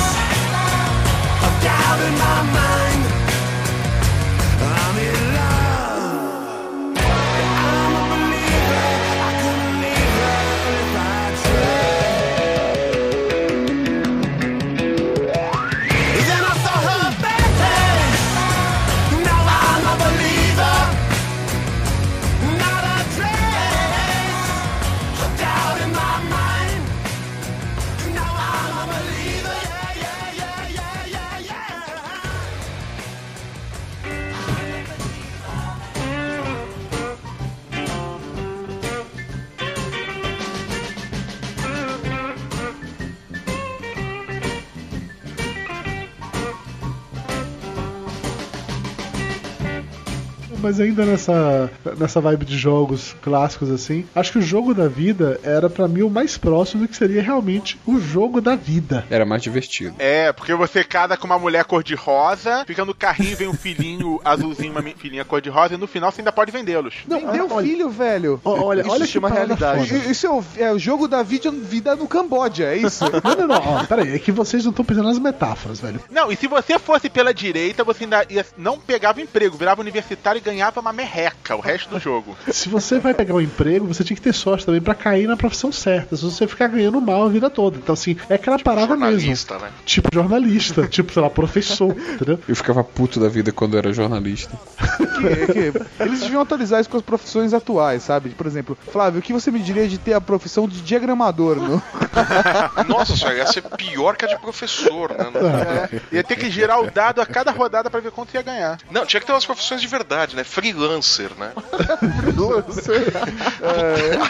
[1.44, 3.19] of doubt in my mind
[50.62, 55.40] Mas ainda nessa, nessa vibe de jogos clássicos assim, acho que o jogo da vida
[55.44, 59.06] era pra mim o mais próximo do que seria realmente o jogo da vida.
[59.10, 59.96] Era mais divertido.
[60.00, 64.72] É, porque você casa com uma mulher cor-de-rosa, fica no carrinho, vem um filhinho azulzinho,
[64.72, 66.96] uma filhinha cor-de-rosa, e no final você ainda pode vendê-los.
[67.08, 68.42] Não, Vendeu olha- filho, velho.
[68.44, 69.88] Ó, Olha, Isso olha que parada realidade.
[69.90, 70.12] foda.
[70.12, 73.06] Isso é o, é o jogo da vida, vida no Camboja, é isso?
[73.24, 73.56] Não, não, não.
[73.58, 76.00] Ó, peraí, é que vocês não estão pensando nas metáforas, velho.
[76.10, 80.40] Não, e se você fosse pela direita, você ainda ia, não pegava emprego, virava universitário
[80.40, 82.36] e ganhava uma merreca o resto do jogo.
[82.52, 85.38] Se você vai pegar um emprego, você tinha que ter sorte também pra cair na
[85.38, 86.16] profissão certa.
[86.16, 87.78] Se você ficar ganhando mal a vida toda.
[87.78, 89.20] Então, assim, é aquela parada mesmo.
[89.20, 89.70] Jornalista, né?
[89.86, 92.40] Tipo jornalista, tipo, sei lá, professor, entendeu?
[92.48, 94.58] Eu ficava puto da vida quando eu era jornalista.
[94.98, 98.30] que, que eles deviam atualizar isso com as profissões atuais, sabe?
[98.30, 101.82] Por exemplo, Flávio, o que você me diria de ter a profissão de diagramador, no...
[102.88, 105.32] Nossa senhora, ia ser pior que a de professor, né?
[106.12, 108.78] É, ia ter que girar o dado a cada rodada pra ver quanto ia ganhar.
[108.90, 110.39] Não, tinha que ter umas profissões de verdade, né?
[110.44, 111.52] Freelancer, né?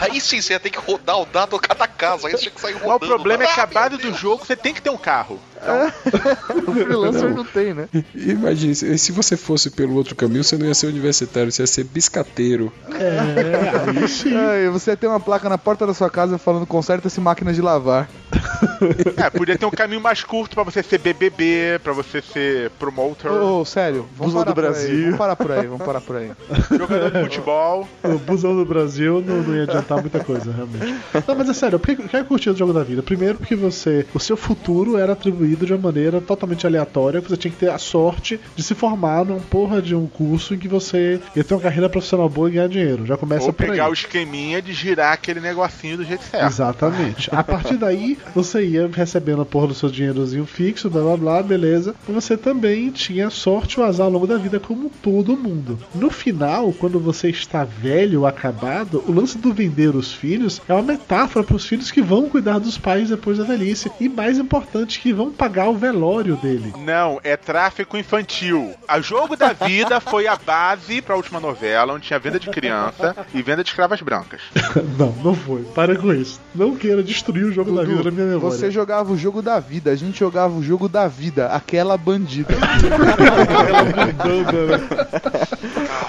[0.02, 2.52] Aí sim, você ia ter que rodar o dado a cada casa, aí você tinha
[2.52, 3.06] que sair Mas rodando.
[3.06, 5.40] o problema é que a base do jogo você tem que ter um carro.
[6.68, 7.90] o freelancer não tem, né?
[8.16, 11.68] Imagine, se se você fosse pelo outro caminho, você não ia ser universitário, você ia
[11.68, 12.72] ser biscateiro.
[12.94, 14.36] É, aí sim.
[14.36, 17.62] É, você ia ter uma placa na porta da sua casa falando conserta-se máquina de
[17.62, 18.10] lavar.
[19.18, 23.30] É, podia ter um caminho mais curto pra você ser BBB, pra você ser promoter,
[23.32, 25.04] Ô, ô, sério, vamos Busão parar do por aí, Brasil.
[25.04, 26.32] Vamos parar por aí, vamos parar por aí.
[26.72, 27.88] jogador de futebol.
[28.04, 30.96] O busão do Brasil não, não ia adiantar muita coisa, realmente.
[31.28, 33.02] Não, mas é sério, por que, eu curti o jogo da vida?
[33.04, 34.06] Primeiro porque você.
[34.14, 37.78] O seu futuro era atribuído de uma maneira totalmente aleatória, você tinha que ter a
[37.78, 41.62] sorte de se formar num porra de um curso em que você ia ter uma
[41.62, 43.06] carreira profissional boa e ganhar dinheiro.
[43.06, 43.72] Já começa Ou por aí.
[43.72, 46.46] pegar o esqueminha de girar aquele negocinho do jeito certo.
[46.46, 47.30] Exatamente.
[47.34, 51.44] A partir daí, você ia recebendo a porra do seu dinheirozinho fixo, blá blá blá,
[51.44, 51.96] beleza.
[52.08, 55.80] E você também tinha sorte ou azar ao longo da vida, como todo mundo.
[55.94, 60.82] No final, quando você está velho, acabado, o lance do vender os filhos é uma
[60.82, 63.92] metáfora para os filhos que vão cuidar dos pais depois da velhice.
[64.00, 66.74] E mais importante, que vão pagar o velório dele.
[66.80, 68.74] Não, é tráfico infantil.
[68.88, 73.16] A Jogo da Vida foi a base pra última novela, onde tinha venda de criança
[73.34, 74.42] e venda de escravas brancas.
[74.98, 75.64] não, não foi.
[75.76, 76.40] Para com isso.
[76.54, 78.58] Não queira destruir o jogo da vida na minha memória.
[78.60, 82.54] Você jogava o jogo da vida, a gente jogava o jogo da vida, aquela bandida.
[82.60, 84.88] Aquela bandana, né?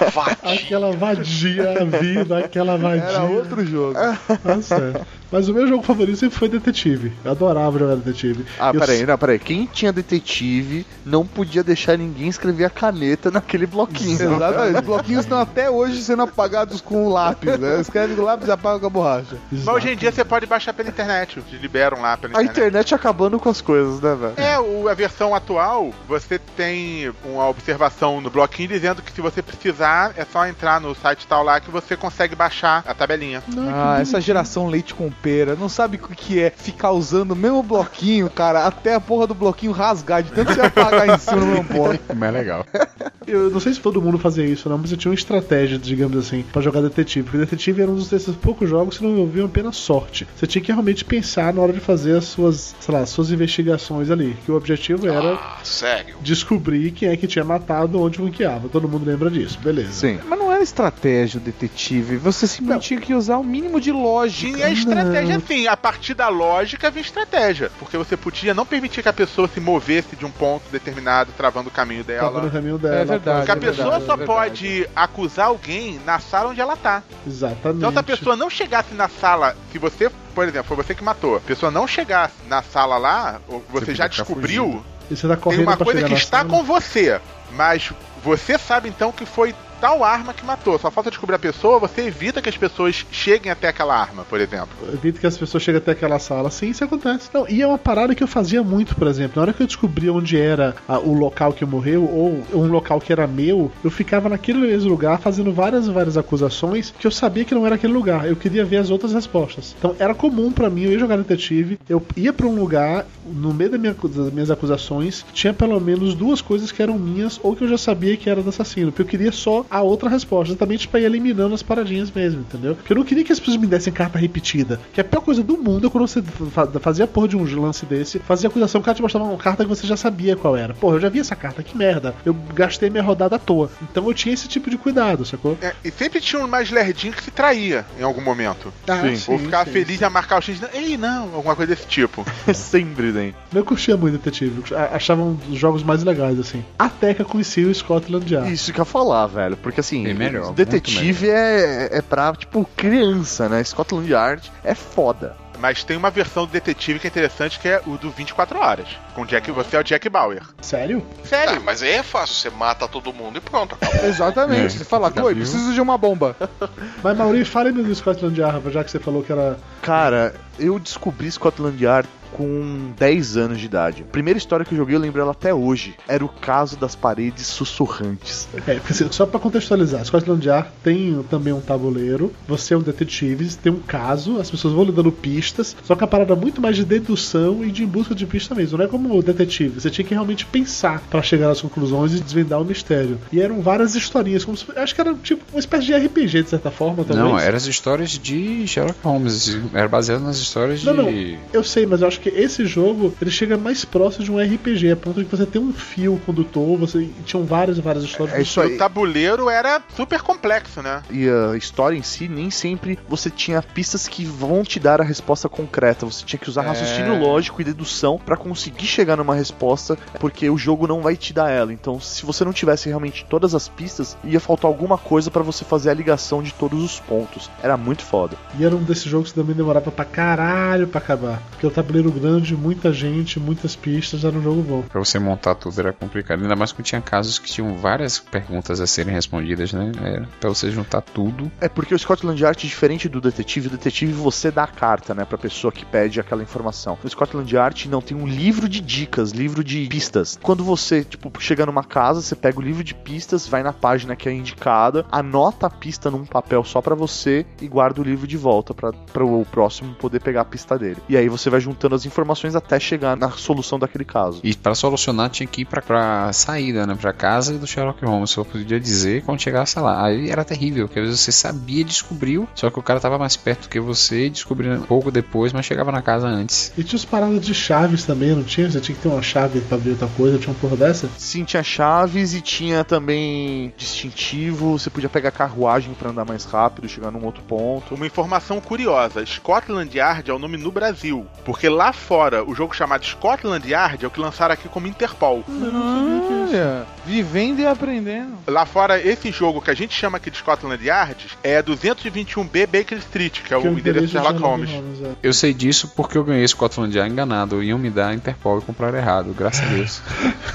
[0.09, 0.53] Vadia.
[0.53, 3.03] Aquela vadia, a vida, aquela vadia.
[3.03, 3.93] Era outro jogo.
[3.93, 5.05] Tá certo.
[5.31, 7.13] Mas o meu jogo favorito sempre foi Detetive.
[7.23, 8.45] Eu adorava jogar Detetive.
[8.59, 9.39] Ah, Eu- peraí, não, peraí.
[9.39, 14.21] Quem tinha detetive não podia deixar ninguém escrever a caneta naquele bloquinho.
[14.35, 14.75] Exatamente.
[14.75, 17.79] Os bloquinhos estão até hoje sendo apagados com o lápis, né?
[17.79, 19.37] Escreve com o lápis e apaga com a borracha.
[19.51, 22.57] Mas hoje em dia você pode baixar pela internet, eles liberam lá pela A internet.
[22.57, 24.33] internet acabando com as coisas, né, velho?
[24.35, 29.41] É, o- a versão atual, você tem uma observação no bloquinho dizendo que se você
[29.41, 33.43] precisar, é só entrar no site tal lá que você consegue baixar a tabelinha.
[33.73, 37.61] Ah, essa geração leite com pera não sabe o que é ficar usando o mesmo
[37.61, 41.63] bloquinho, cara, até a porra do bloquinho rasgar, de tanto você apagar em cima não
[41.63, 41.99] pode.
[42.15, 42.65] Mas é legal.
[43.27, 46.17] Eu não sei se todo mundo fazia isso, não, mas eu tinha uma estratégia, digamos
[46.17, 47.23] assim, pra jogar detetive.
[47.23, 50.27] Porque detetive era um dos desses poucos jogos que não envolviam apenas sorte.
[50.35, 54.09] Você tinha que realmente pensar na hora de fazer as suas, sei lá, suas investigações
[54.09, 54.35] ali.
[54.43, 56.15] Que o objetivo era Ah, sério?
[56.19, 58.67] descobrir quem é que tinha matado onde ranqueava.
[58.67, 59.80] Todo mundo lembra disso, beleza.
[59.89, 60.19] Sim.
[60.27, 64.53] Mas não era estratégia o detetive, você simplesmente tinha que usar o mínimo de lógica.
[64.57, 67.71] Tinha estratégia sim, a partir da lógica vinha estratégia.
[67.79, 71.69] Porque você podia não permitir que a pessoa se movesse de um ponto determinado, travando
[71.69, 72.49] o caminho Tava no dela.
[72.49, 72.95] caminho dela.
[72.95, 73.37] É verdade.
[73.39, 77.03] Porque a é pessoa verdade, só é pode acusar alguém na sala onde ela tá.
[77.25, 77.77] Exatamente.
[77.77, 81.03] Então se a pessoa não chegasse na sala, se você, por exemplo, foi você que
[81.03, 83.39] matou, a pessoa não chegasse na sala lá,
[83.69, 84.85] você, Você já descobriu, fugindo.
[85.09, 86.49] E você tá tem uma pra coisa que está sala.
[86.49, 87.19] com você,
[87.53, 87.91] mas
[88.23, 90.77] você sabe então que foi tal arma que matou.
[90.79, 94.39] Só falta descobrir a pessoa, você evita que as pessoas cheguem até aquela arma, por
[94.39, 94.69] exemplo.
[94.93, 96.49] Evita que as pessoas cheguem até aquela sala.
[96.51, 97.29] Sim, isso acontece.
[97.33, 99.33] Não, e é uma parada que eu fazia muito, por exemplo.
[99.37, 103.01] Na hora que eu descobria onde era ah, o local que morreu, ou um local
[103.01, 107.11] que era meu, eu ficava naquele mesmo lugar fazendo várias e várias acusações que eu
[107.11, 108.27] sabia que não era aquele lugar.
[108.27, 109.75] Eu queria ver as outras respostas.
[109.77, 113.53] Então era comum pra mim, eu ia jogar detetive, eu ia pra um lugar, no
[113.53, 117.55] meio da minha- das minhas acusações, tinha pelo menos duas coisas que eram minhas ou
[117.55, 118.91] que eu já sabia que era do assassino.
[118.91, 122.75] Porque eu queria só a outra resposta, exatamente pra ir eliminando as paradinhas mesmo, entendeu?
[122.75, 124.79] Porque eu não queria que as pessoas me dessem carta repetida.
[124.93, 127.61] Que é a pior coisa do mundo é quando você fa- fazia porra de um
[127.61, 130.55] lance desse, fazia acusação, o cara te mostrava uma carta que você já sabia qual
[130.57, 130.73] era.
[130.73, 132.13] Porra, eu já vi essa carta, que merda.
[132.25, 133.71] Eu gastei minha rodada à toa.
[133.81, 135.57] Então eu tinha esse tipo de cuidado, sacou?
[135.61, 138.73] É, e sempre tinha um mais lerdinho que se traía em algum momento.
[138.87, 139.71] Ah, Ou ficava sim.
[139.71, 140.59] feliz em marcar o X.
[140.73, 142.25] Ei, não, alguma coisa desse tipo.
[142.53, 143.33] Sempre tem.
[143.53, 146.63] Eu curtia muito detetive, achava um dos jogos mais legais, assim.
[146.77, 148.51] Até que eu conheci o Scotland Yard.
[148.51, 149.57] Isso que eu ia falar, velho.
[149.61, 153.63] Porque assim, Bem melhor, muito detetive é, é pra, tipo, criança, né?
[153.63, 155.35] Scotland Yard é foda.
[155.61, 158.87] Mas tem uma versão do detetive que é interessante, que é o do 24 horas.
[159.13, 160.41] Com Jack, você é o Jack Bauer.
[160.59, 161.05] Sério?
[161.23, 161.57] Sério?
[161.57, 164.01] Ah, mas aí é fácil, você mata todo mundo e pronto, acabou.
[164.09, 164.65] Exatamente.
[164.65, 164.79] É.
[164.79, 166.35] Você fala, oi, preciso de uma bomba.
[167.03, 169.57] Mas Mauri, fale-me do Scotland Yard, já que você falou que era.
[169.83, 174.03] Cara, eu descobri Scotland Yard com 10 anos de idade.
[174.07, 175.95] A primeira história que eu joguei, eu lembro ela até hoje.
[176.07, 178.47] Era o caso das paredes sussurrantes.
[178.67, 182.81] É, porque, assim, só pra contextualizar, Scotland Yard tem também um tabuleiro, você é um
[182.81, 186.35] detetive, tem um caso, as pessoas vão lhe dando pistas, só que a parada é
[186.35, 188.77] muito mais de dedução e de busca de pista mesmo.
[188.77, 192.19] Não é como o detetive, você tinha que realmente pensar pra chegar às conclusões e
[192.19, 193.17] desvendar o mistério.
[193.31, 196.49] E eram várias historinhas, como se, acho que era tipo uma espécie de RPG de
[196.49, 197.17] certa forma, talvez.
[197.19, 199.57] Não, eram as histórias de Sherlock Holmes.
[199.73, 201.31] Era baseado nas histórias Não, de.
[201.33, 204.39] não, eu sei, mas eu acho que esse jogo ele chega mais próximo de um
[204.39, 208.03] RPG, a ponto de que você tem um fio condutor, você tinham várias e várias
[208.03, 208.35] histórias.
[208.37, 208.75] É isso aí.
[208.75, 211.01] O tabuleiro era super complexo, né?
[211.09, 215.03] E a história em si, nem sempre você tinha pistas que vão te dar a
[215.03, 216.05] resposta concreta.
[216.05, 216.67] Você tinha que usar É.
[216.67, 221.33] raciocínio lógico e dedução pra conseguir chegar numa resposta, porque o jogo não vai te
[221.33, 221.73] dar ela.
[221.73, 225.65] Então, se você não tivesse realmente todas as pistas, ia faltar alguma coisa pra você
[225.65, 227.49] fazer a ligação de todos os pontos.
[227.63, 228.37] Era muito foda.
[228.59, 231.41] E era um desses jogos que também demorava pra caralho pra acabar.
[231.51, 234.81] Porque o tabuleiro grande, muita gente, muitas pistas, era um jogo bom.
[234.83, 236.41] Pra você montar tudo era complicado.
[236.41, 239.91] Ainda mais quando tinha casos que tinham várias perguntas a serem respondidas, né?
[240.01, 241.51] Era pra você juntar tudo.
[241.59, 245.25] É porque o Scotland Yard, diferente do detetive, o detetive você dá a carta, né,
[245.25, 246.97] pra pessoa que pede aquela informação.
[247.03, 250.37] No Scotland Yard não tem um livro de dicas, livro de pistas.
[250.41, 254.15] Quando você, tipo, chega numa casa, você pega o livro de pistas, vai na página
[254.15, 258.27] que é indicada, anota a pista num papel só pra você e guarda o livro
[258.27, 260.97] de volta pra para o próximo poder pegar a pista dele.
[261.07, 264.39] E aí você vai juntando as informações até chegar na solução daquele caso.
[264.43, 266.95] E pra solucionar tinha que ir pra, pra saída, né?
[266.99, 268.29] Pra casa do Sherlock Holmes.
[268.31, 270.05] Só podia dizer quando chegasse lá.
[270.05, 273.35] Aí era terrível, porque às vezes você sabia, descobriu, só que o cara tava mais
[273.35, 276.71] perto que você, descobriu um pouco depois, mas chegava na casa antes.
[276.77, 278.69] E tinha os paradas de chaves também, não tinha?
[278.69, 281.09] Você tinha que ter uma chave pra abrir outra coisa, tinha uma porra dessa?
[281.17, 284.77] Sim, tinha chaves e tinha também distintivo.
[284.77, 287.95] Você podia pegar carruagem pra andar mais rápido, chegar num outro ponto.
[287.95, 291.25] Uma informação curiosa: Scotland Yard é o nome no Brasil.
[291.45, 295.43] Porque lá fora, o jogo chamado Scotland Yard é o que lançaram aqui como Interpol.
[295.49, 298.37] Olha, vivendo e aprendendo.
[298.47, 302.97] Lá fora, esse jogo que a gente chama aqui de Scotland Yard é 221B Baker
[302.99, 304.69] Street, que é o Que é o endereço de Sherlock Holmes.
[304.69, 305.11] Holmes, é.
[305.23, 307.63] Eu sei disso porque eu ganhei Scotland Yard enganado.
[307.63, 310.01] Iam me dar Interpol e compraram errado, graças a Deus.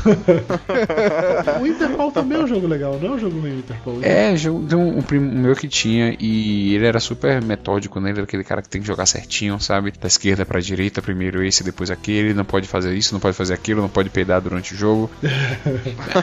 [1.61, 3.99] O Interpol também é um jogo legal, não é um jogo ruim, o Interpol.
[4.03, 8.11] É, jogo de um, um primo meu que tinha e ele era super metódico, né?
[8.11, 9.93] Ele era aquele cara que tem que jogar certinho, sabe?
[9.99, 13.55] Da esquerda pra direita, primeiro esse, depois aquele, não pode fazer isso, não pode fazer
[13.55, 15.11] aquilo, não pode peidar durante o jogo.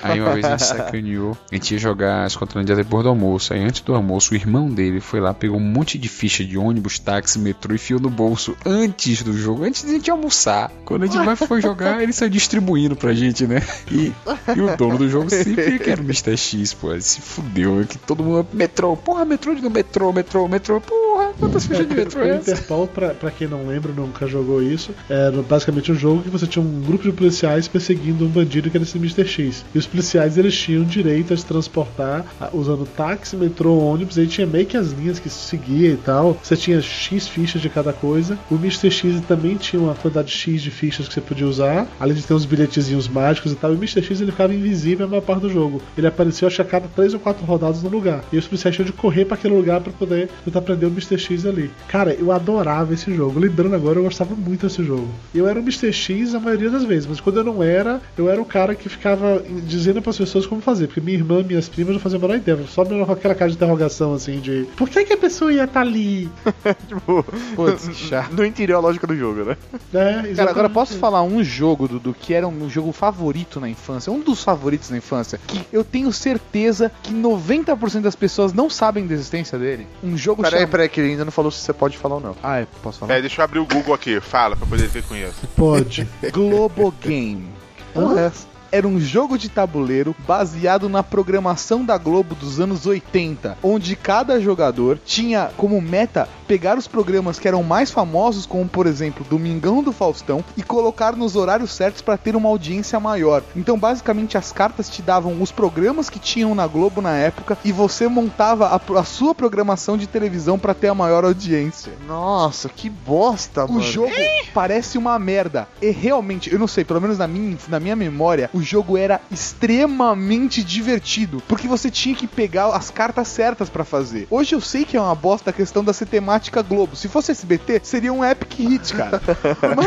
[0.01, 3.53] Aí uma vez a gente sacaneou, a gente ia jogar Scotland Yard depois do almoço.
[3.53, 6.57] Aí antes do almoço, o irmão dele foi lá, pegou um monte de ficha de
[6.57, 10.71] ônibus, táxi, metrô e enfiou no bolso antes do jogo, antes de a gente almoçar.
[10.85, 13.61] Quando a gente vai foi jogar, ele saiu distribuindo pra gente, né?
[13.91, 14.11] E,
[14.55, 16.37] e o dono do jogo sempre que era o Mr.
[16.37, 20.81] X, pô, ele se fudeu, que todo mundo, metrô, porra, metrô de metrô, metrô, metrô,
[20.81, 22.51] porra, quantas fichas de metrô é O essa?
[22.51, 26.47] Interpol, pra, pra quem não lembra, nunca jogou isso, era basicamente um jogo que você
[26.47, 29.25] tinha um grupo de policiais perseguindo um bandido que era esse Mr.
[29.25, 29.65] X.
[29.73, 30.02] E os policiais
[30.37, 34.91] eles tinham direito a se transportar usando táxi, metrô, ônibus, aí tinha meio que as
[34.91, 36.37] linhas que se seguia e tal.
[36.41, 38.37] Você tinha X fichas de cada coisa.
[38.49, 38.89] O Mr.
[38.89, 42.33] X também tinha uma quantidade X de fichas que você podia usar, além de ter
[42.33, 43.71] uns bilhetezinhos mágicos e tal.
[43.71, 44.01] E o Mr.
[44.01, 45.81] X ele ficava invisível a maior parte do jogo.
[45.97, 48.23] Ele apareceu acho que a cada 3 ou 4 rodadas no lugar.
[48.31, 51.17] E os policiais tinham de correr pra aquele lugar pra poder tentar prender o Mr.
[51.17, 51.71] X ali.
[51.87, 53.39] Cara, eu adorava esse jogo.
[53.39, 55.07] Lembrando agora, eu gostava muito desse jogo.
[55.33, 55.91] Eu era o Mr.
[55.91, 58.89] X a maioria das vezes, mas quando eu não era, eu era o cara que
[58.89, 60.87] ficava dizendo pras pessoas como fazer.
[60.87, 62.57] Porque minha irmã, minhas primas não faziam a menor ideia.
[62.67, 65.63] Só me com aquela cara de interrogação assim de por que, que a pessoa ia
[65.63, 66.29] estar ali?
[66.87, 67.25] tipo,
[67.55, 68.33] Putz, que chato.
[68.33, 69.57] não entendeu a lógica do jogo, né?
[69.93, 74.11] É, Cara, agora posso falar um jogo, Dudu, que era um jogo favorito na infância,
[74.11, 79.05] um dos favoritos na infância, que eu tenho certeza que 90% das pessoas não sabem
[79.05, 79.87] da existência dele.
[80.03, 82.35] Um jogo Peraí, peraí, que ele ainda não falou se você pode falar ou não.
[82.43, 83.15] Ah, é, posso falar?
[83.15, 85.47] É, deixa eu abrir o Google aqui, fala, pra poder ver com isso.
[85.55, 86.07] Pode.
[86.31, 87.47] Globo Game.
[87.95, 88.19] Hã?
[88.19, 88.52] É.
[88.73, 94.41] Era um jogo de tabuleiro baseado na programação da Globo dos anos 80, onde cada
[94.41, 99.81] jogador tinha como meta pegar os programas que eram mais famosos, como por exemplo Domingão
[99.81, 103.41] do Faustão, e colocar nos horários certos para ter uma audiência maior.
[103.55, 107.71] Então, basicamente, as cartas te davam os programas que tinham na Globo na época e
[107.71, 111.91] você montava a, a sua programação de televisão para ter a maior audiência.
[112.07, 113.81] Nossa, que bosta, O mano.
[113.81, 114.11] jogo
[114.53, 115.67] parece uma merda.
[115.81, 119.19] E realmente, eu não sei, pelo menos na minha, na minha memória, o jogo era
[119.31, 121.41] extremamente divertido.
[121.47, 124.27] Porque você tinha que pegar as cartas certas pra fazer.
[124.29, 126.95] Hoje eu sei que é uma bosta a questão da ser temática Globo.
[126.95, 129.21] Se fosse SBT, seria um epic hit, cara.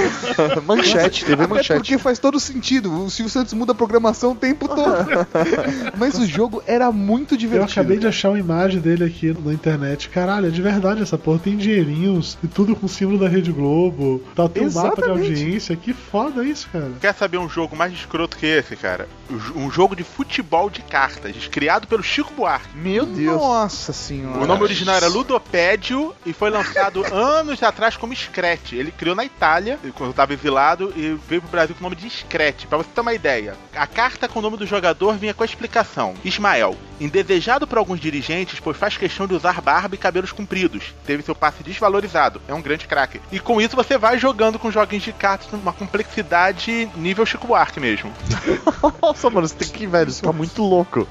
[0.64, 1.74] manchete, TV Até manchete.
[1.80, 3.04] porque faz todo sentido.
[3.04, 5.06] O Silvio Santos muda a programação o tempo todo.
[5.96, 7.72] Mas o jogo era muito Eu divertido.
[7.80, 10.08] acabei de achar uma imagem dele aqui na internet.
[10.08, 11.38] Caralho, é de verdade essa porra.
[11.38, 14.22] Tem dinheirinhos e tudo com o símbolo da Rede Globo.
[14.34, 15.76] Tá, tem um mapa de audiência.
[15.76, 16.90] Que foda isso, cara.
[17.00, 19.08] Quer saber um jogo mais escroto que esse, cara?
[19.54, 22.76] Um jogo de futebol de cartas, criado pelo Chico Buarque.
[22.76, 23.36] Meu Deus.
[23.40, 24.38] Nossa senhora.
[24.38, 28.72] O nome original era Ludopédio e foi lançado anos atrás como Scratch.
[28.72, 32.08] Ele criou na Itália, quando estava exilado, e veio pro Brasil com o nome de
[32.08, 32.66] Scratch.
[32.66, 35.46] Pra você ter uma ideia, a carta com o nome do jogador vinha com a
[35.46, 36.14] explicação.
[36.24, 40.94] Ismael, indesejado por alguns dirigentes, pois faz questão de usar barba e cabelos compridos.
[41.04, 42.40] Teve seu passe desvalorizado.
[42.46, 43.20] É um grande craque.
[43.32, 47.80] E com isso você vai jogando com joguinhos de cartas numa complexidade nível Chico Buarque
[47.80, 48.12] mesmo.
[49.02, 51.06] Nossa, mano, você tem que, velho, você tá muito louco.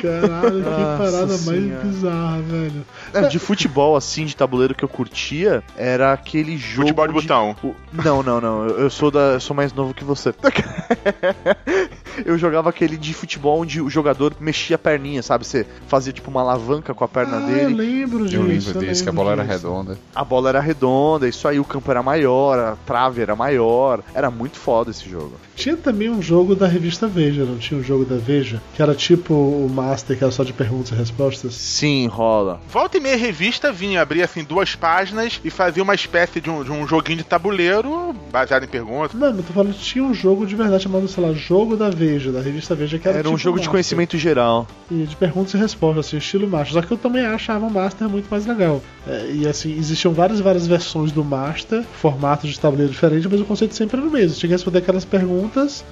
[0.00, 1.84] Caralho, que Nossa parada mais Senhora.
[1.84, 2.86] bizarra, velho.
[3.14, 6.88] É, de futebol, assim, de tabuleiro que eu curtia, era aquele jogo.
[6.88, 7.56] Futebol de botão.
[7.62, 8.66] o- Não, não, não.
[8.66, 10.32] Eu, eu sou da, eu sou mais novo que você.
[12.24, 15.46] eu jogava aquele de futebol onde o jogador mexia a perninha, sabe?
[15.46, 17.74] Você fazia tipo uma alavanca com a perna Ah, eu dele.
[17.74, 18.36] lembro disso.
[18.36, 19.54] Eu lembro desse, que a bola era disso.
[19.56, 19.98] redonda.
[20.14, 24.02] A bola era redonda, isso aí, o campo era maior, a trave era maior.
[24.14, 25.32] Era muito foda esse jogo.
[25.60, 28.62] Tinha também um jogo da revista Veja, não tinha um jogo da Veja?
[28.74, 31.52] Que era tipo o Master, que era só de perguntas e respostas?
[31.54, 32.58] Sim, rola.
[32.72, 36.64] Volta e meia revista vinha, abria assim duas páginas e fazia uma espécie de um,
[36.64, 39.12] de um joguinho de tabuleiro baseado em perguntas.
[39.12, 41.90] Não, mas tô falando que tinha um jogo de verdade chamado, sei lá, Jogo da
[41.90, 43.70] Veja, da revista Veja, que era, Era um tipo jogo de Master.
[43.72, 44.66] conhecimento geral.
[44.90, 46.72] E de perguntas e respostas, assim, estilo Master.
[46.74, 48.80] Só que eu também achava o Master muito mais legal.
[49.06, 53.40] É, e assim, existiam várias e várias versões do Master, formatos de tabuleiro diferentes, mas
[53.40, 54.36] o conceito sempre era o mesmo.
[54.36, 55.49] Tinha que responder aquelas perguntas,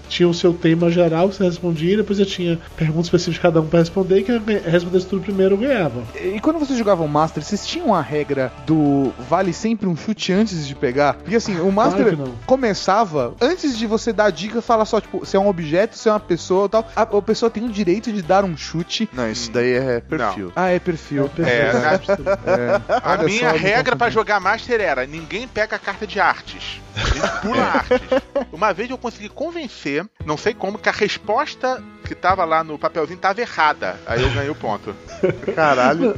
[0.09, 3.41] tinha o seu tema geral que você respondia, e depois você tinha perguntas específicas de
[3.41, 6.03] cada um pra responder, e quem respondesse tudo primeiro ganhava.
[6.15, 10.67] E quando vocês jogavam Master, vocês tinham a regra do vale sempre um chute antes
[10.67, 11.15] de pegar?
[11.15, 12.35] Porque assim, o Master Claro não.
[12.47, 16.09] começava, antes de você dar a dica, fala só, tipo, se é um objeto, se
[16.09, 16.89] é uma pessoa e tal.
[16.95, 19.09] A, a pessoa tem o direito de dar um chute.
[19.13, 20.53] Não, isso daí é perfil.
[20.55, 21.31] Ah, é perfil.
[21.39, 21.99] É, na-
[22.49, 22.81] É.
[23.03, 24.15] A Olha minha regra pra confundi.
[24.15, 26.81] jogar Master era: ninguém pega a carta de artes.
[26.97, 28.01] A gente pula artes.
[28.53, 32.79] Uma vez eu consegui convencer, não sei como, que a resposta que tava lá no
[32.79, 34.01] papelzinho tava errada.
[34.07, 34.95] Aí eu ganhei o ponto.
[35.55, 36.15] Caralho.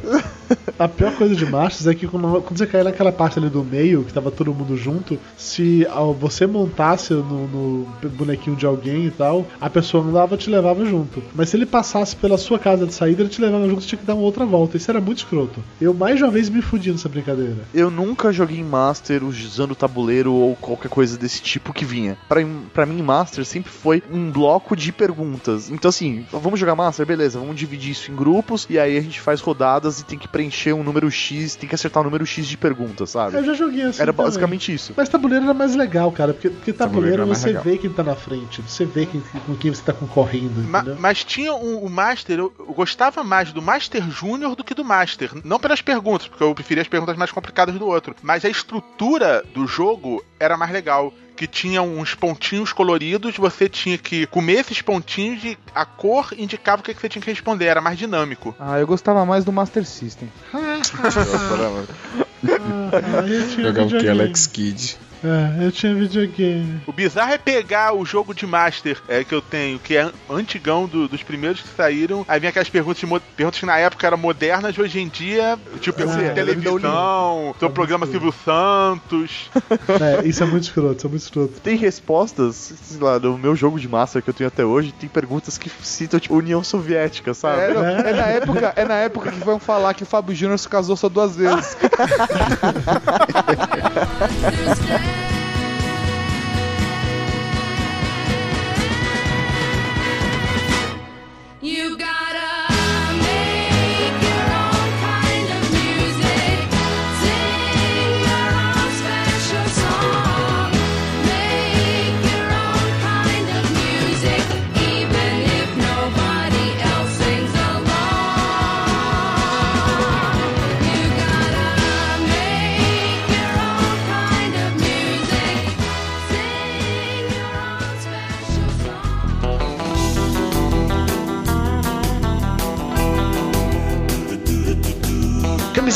[0.79, 3.63] A pior coisa de Masters é que quando, quando você caía naquela parte ali do
[3.63, 9.07] meio, que tava todo mundo junto, se ao você montasse no, no bonequinho de alguém
[9.07, 11.23] e tal, a pessoa andava e te levava junto.
[11.35, 13.99] Mas se ele passasse pela sua casa de saída, ele te levava junto, você tinha
[13.99, 14.77] que dar uma outra volta.
[14.77, 15.63] Isso era muito escroto.
[15.81, 17.59] Eu mais de uma vez me fudi nessa brincadeira.
[17.75, 22.17] Eu nunca joguei em Master usando tabuleiro ou qualquer coisa desse tipo que vinha.
[22.29, 22.41] Pra,
[22.73, 25.71] pra mim, Master sempre foi um bloco de perguntas.
[25.81, 27.07] Então, assim, vamos jogar Master?
[27.07, 30.29] Beleza, vamos dividir isso em grupos e aí a gente faz rodadas e tem que
[30.29, 33.39] preencher um número X, tem que acertar um número X de perguntas, sabe?
[33.39, 34.03] Eu já joguei assim.
[34.03, 34.27] Era também.
[34.27, 34.93] basicamente isso.
[34.95, 37.63] Mas tabuleiro era mais legal, cara, porque, porque tabuleiro, Tabuleiro você legal.
[37.63, 40.97] vê quem tá na frente, você vê quem, com quem você tá concorrendo, Ma- entendeu?
[41.01, 44.85] mas tinha um, o Master, eu, eu gostava mais do Master Júnior do que do
[44.85, 45.31] Master.
[45.43, 48.15] Não pelas perguntas, porque eu preferia as perguntas mais complicadas do outro.
[48.23, 51.11] Mas a estrutura do jogo era mais legal.
[51.41, 56.83] Que tinha uns pontinhos coloridos, você tinha que comer esses pontinhos e a cor indicava
[56.83, 58.55] o que, que você tinha que responder, era mais dinâmico.
[58.61, 60.31] Ah, eu gostava mais do Master System.
[62.43, 64.09] Ah, eu tinha Jogar o que?
[64.09, 64.99] Alex Kidd.
[65.23, 66.81] É, eu tinha videogame.
[66.87, 70.87] O bizarro é pegar o jogo de Master é, que eu tenho, que é antigão
[70.87, 72.25] do- dos primeiros que saíram.
[72.27, 73.01] Aí vem aquelas perguntas,
[73.37, 78.07] perguntas que na época eram modernas, hoje em dia, tipo, Ah, de televisão, seu programa
[78.07, 79.51] Silvio Santos.
[80.01, 81.61] É, isso é muito escroto, isso é muito escroto.
[81.61, 85.09] Tem respostas, sei lá, no meu jogo de Master que eu tenho até hoje, tem
[85.09, 87.61] perguntas que citam, tipo, União Soviética, sabe?
[87.63, 90.59] É, não, é na época, é na época que vão falar que o Fábio Júnior
[90.59, 91.77] se casou só duas vezes.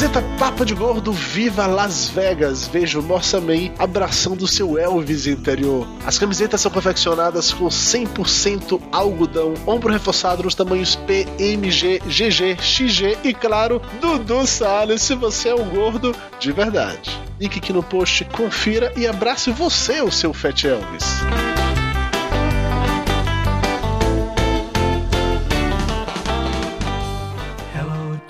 [0.05, 2.67] Camiseta Papa de Gordo Viva Las Vegas.
[2.67, 5.87] Veja o Nossa Man abraçando seu Elvis interior.
[6.05, 13.17] As camisetas são confeccionadas com 100% algodão, ombro reforçado nos tamanhos P, MG, GG, XG
[13.25, 17.19] e, claro, Dudu Salles se você é um gordo de verdade.
[17.41, 21.05] Link aqui no post, confira e abrace você, o seu Fat Elvis.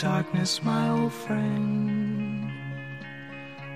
[0.04, 1.63] Darkness, my old friend.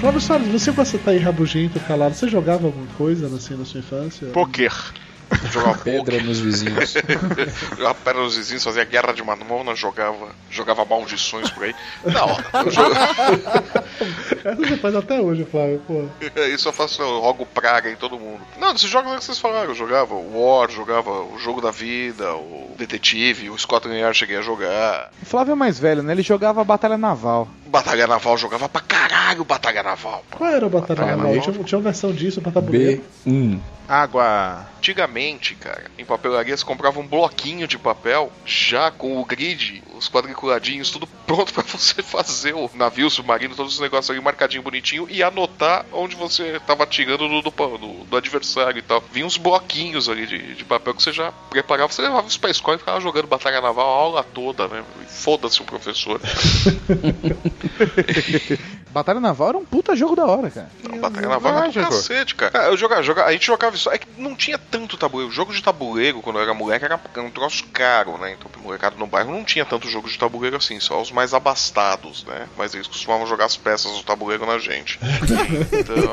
[0.00, 3.64] Flávio Salles, você quando você tá aí rabugento, calado, você jogava alguma coisa assim na
[3.64, 4.28] sua infância?
[4.28, 4.72] Poker.
[5.50, 6.94] Jogava Pedra nos vizinhos.
[7.76, 11.74] jogava pedra nos vizinhos, fazia guerra de mamona, jogava, jogava maldições por aí.
[12.04, 13.84] Não, eu jogava.
[14.44, 16.06] Essa você faz até hoje, Flávio, pô.
[16.54, 18.40] Isso eu faço, eu rogo praga em todo mundo.
[18.58, 21.70] Não, desses jogos aí que vocês falaram, eu jogava o War, jogava o Jogo da
[21.70, 25.10] Vida, o Detetive, o Scotland Yard cheguei a jogar.
[25.22, 26.12] O Flávio é mais velho, né?
[26.12, 27.48] Ele jogava Batalha Naval.
[27.74, 30.24] Batalha Naval, jogava pra caralho Batalha Naval.
[30.30, 31.34] Qual era o Batalha Batalha Naval?
[31.34, 31.52] Naval.
[31.52, 33.02] Tinha, tinha uma versão disso pra tabuleiro.
[33.26, 33.58] B1.
[33.86, 34.66] Água.
[34.78, 40.08] Antigamente, cara, em papelaria você comprava um bloquinho de papel já com o grid, os
[40.10, 44.62] quadriculadinhos, tudo pronto pra você fazer o navio, o submarino, todos os negócios ali marcadinho
[44.62, 49.02] bonitinho e anotar onde você tava atirando do, do, do- do adversário e tal.
[49.10, 52.50] Vinha uns bloquinhos ali de, de papel que você já preparava, você levava isso pra
[52.50, 54.82] escola e ficava jogando batalha naval a aula toda, né?
[55.08, 56.20] Foda-se o professor.
[58.94, 60.70] Batalha Naval era um puta jogo da hora, cara.
[60.88, 62.66] Não, Batalha Naval era do cacete, cara.
[62.66, 63.90] Eu jogava, jogava, a gente jogava isso.
[63.90, 65.30] É que não tinha tanto tabuleiro.
[65.30, 68.36] O jogo de tabuleiro, quando eu era moleque, era um troço caro, né?
[68.38, 71.34] Então, pro molecado no bairro não tinha tanto jogo de tabuleiro assim, só os mais
[71.34, 72.46] abastados, né?
[72.56, 75.00] Mas eles costumavam jogar as peças do tabuleiro na gente.
[75.72, 76.04] Então,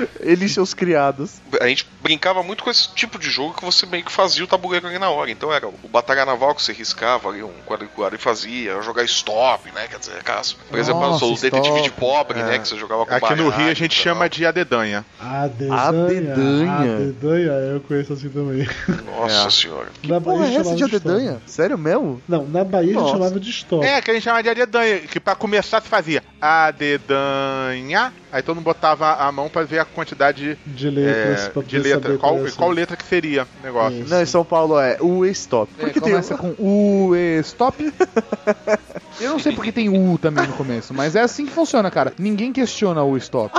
[0.20, 1.40] Eles seus criados.
[1.60, 4.46] a gente brincava muito com esse tipo de jogo que você meio que fazia o
[4.46, 5.30] tabuleiro ali na hora.
[5.30, 9.70] Então era o Batalha Naval que você riscava ali um quadriculado e fazia, jogar stop,
[9.72, 9.88] né?
[9.88, 10.22] Quer dizer,
[10.68, 12.44] por exemplo, Nossa, o detetive de pobre, É.
[12.44, 12.58] né?
[12.58, 15.04] Que você jogava com Aqui no Rio a gente chama de adedanha.
[15.20, 15.74] A dedanha.
[15.80, 16.72] Adedanha.
[16.72, 18.66] A dedanha, eu conheço assim também.
[19.06, 19.50] Nossa É.
[19.50, 19.88] senhora.
[20.04, 21.30] Na Porra, é essa de chamava adedanha?
[21.32, 21.50] stop.
[21.50, 22.22] Sério mesmo?
[22.28, 23.06] Não, na Bahia a Nossa.
[23.06, 23.84] gente chamava de stop.
[23.84, 28.56] É, que a gente chama de adedanha, que pra começar se fazia adedanha, aí todo
[28.56, 32.18] mundo botava a mão pra ver a quantidade De letras, é, pra de letra, saber
[32.18, 34.04] qual, qual qual letra que seria o negócio.
[34.08, 35.70] Não, em São Paulo é o stop.
[35.78, 37.92] É, Porque tem começa com U stop.
[39.20, 42.12] Eu não sei porque tem U também no começo, mas é assim que funciona, cara.
[42.18, 43.52] Ninguém questiona o stop.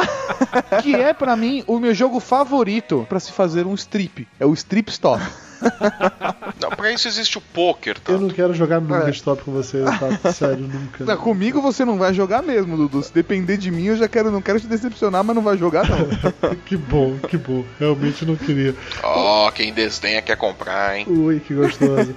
[0.82, 4.28] que é pra mim o meu jogo favorito pra se fazer um strip.
[4.40, 5.22] É o strip stop.
[6.60, 8.12] Não, pra isso existe o poker, tá?
[8.14, 9.12] Eu não quero jogar nunca É.
[9.12, 10.12] stop com você, tá?
[10.32, 11.04] Sério, nunca.
[11.04, 13.02] Não, comigo você não vai jogar mesmo, Dudu.
[13.04, 15.86] Se depender de mim, eu já quero, não quero te decepcionar, mas não vai jogar
[15.88, 16.56] não.
[16.66, 17.64] que bom, que bom.
[17.80, 18.76] Realmente não queria.
[19.04, 21.06] Ó, quem desdenha quer comprar, hein?
[21.08, 22.14] Ui, que gostoso.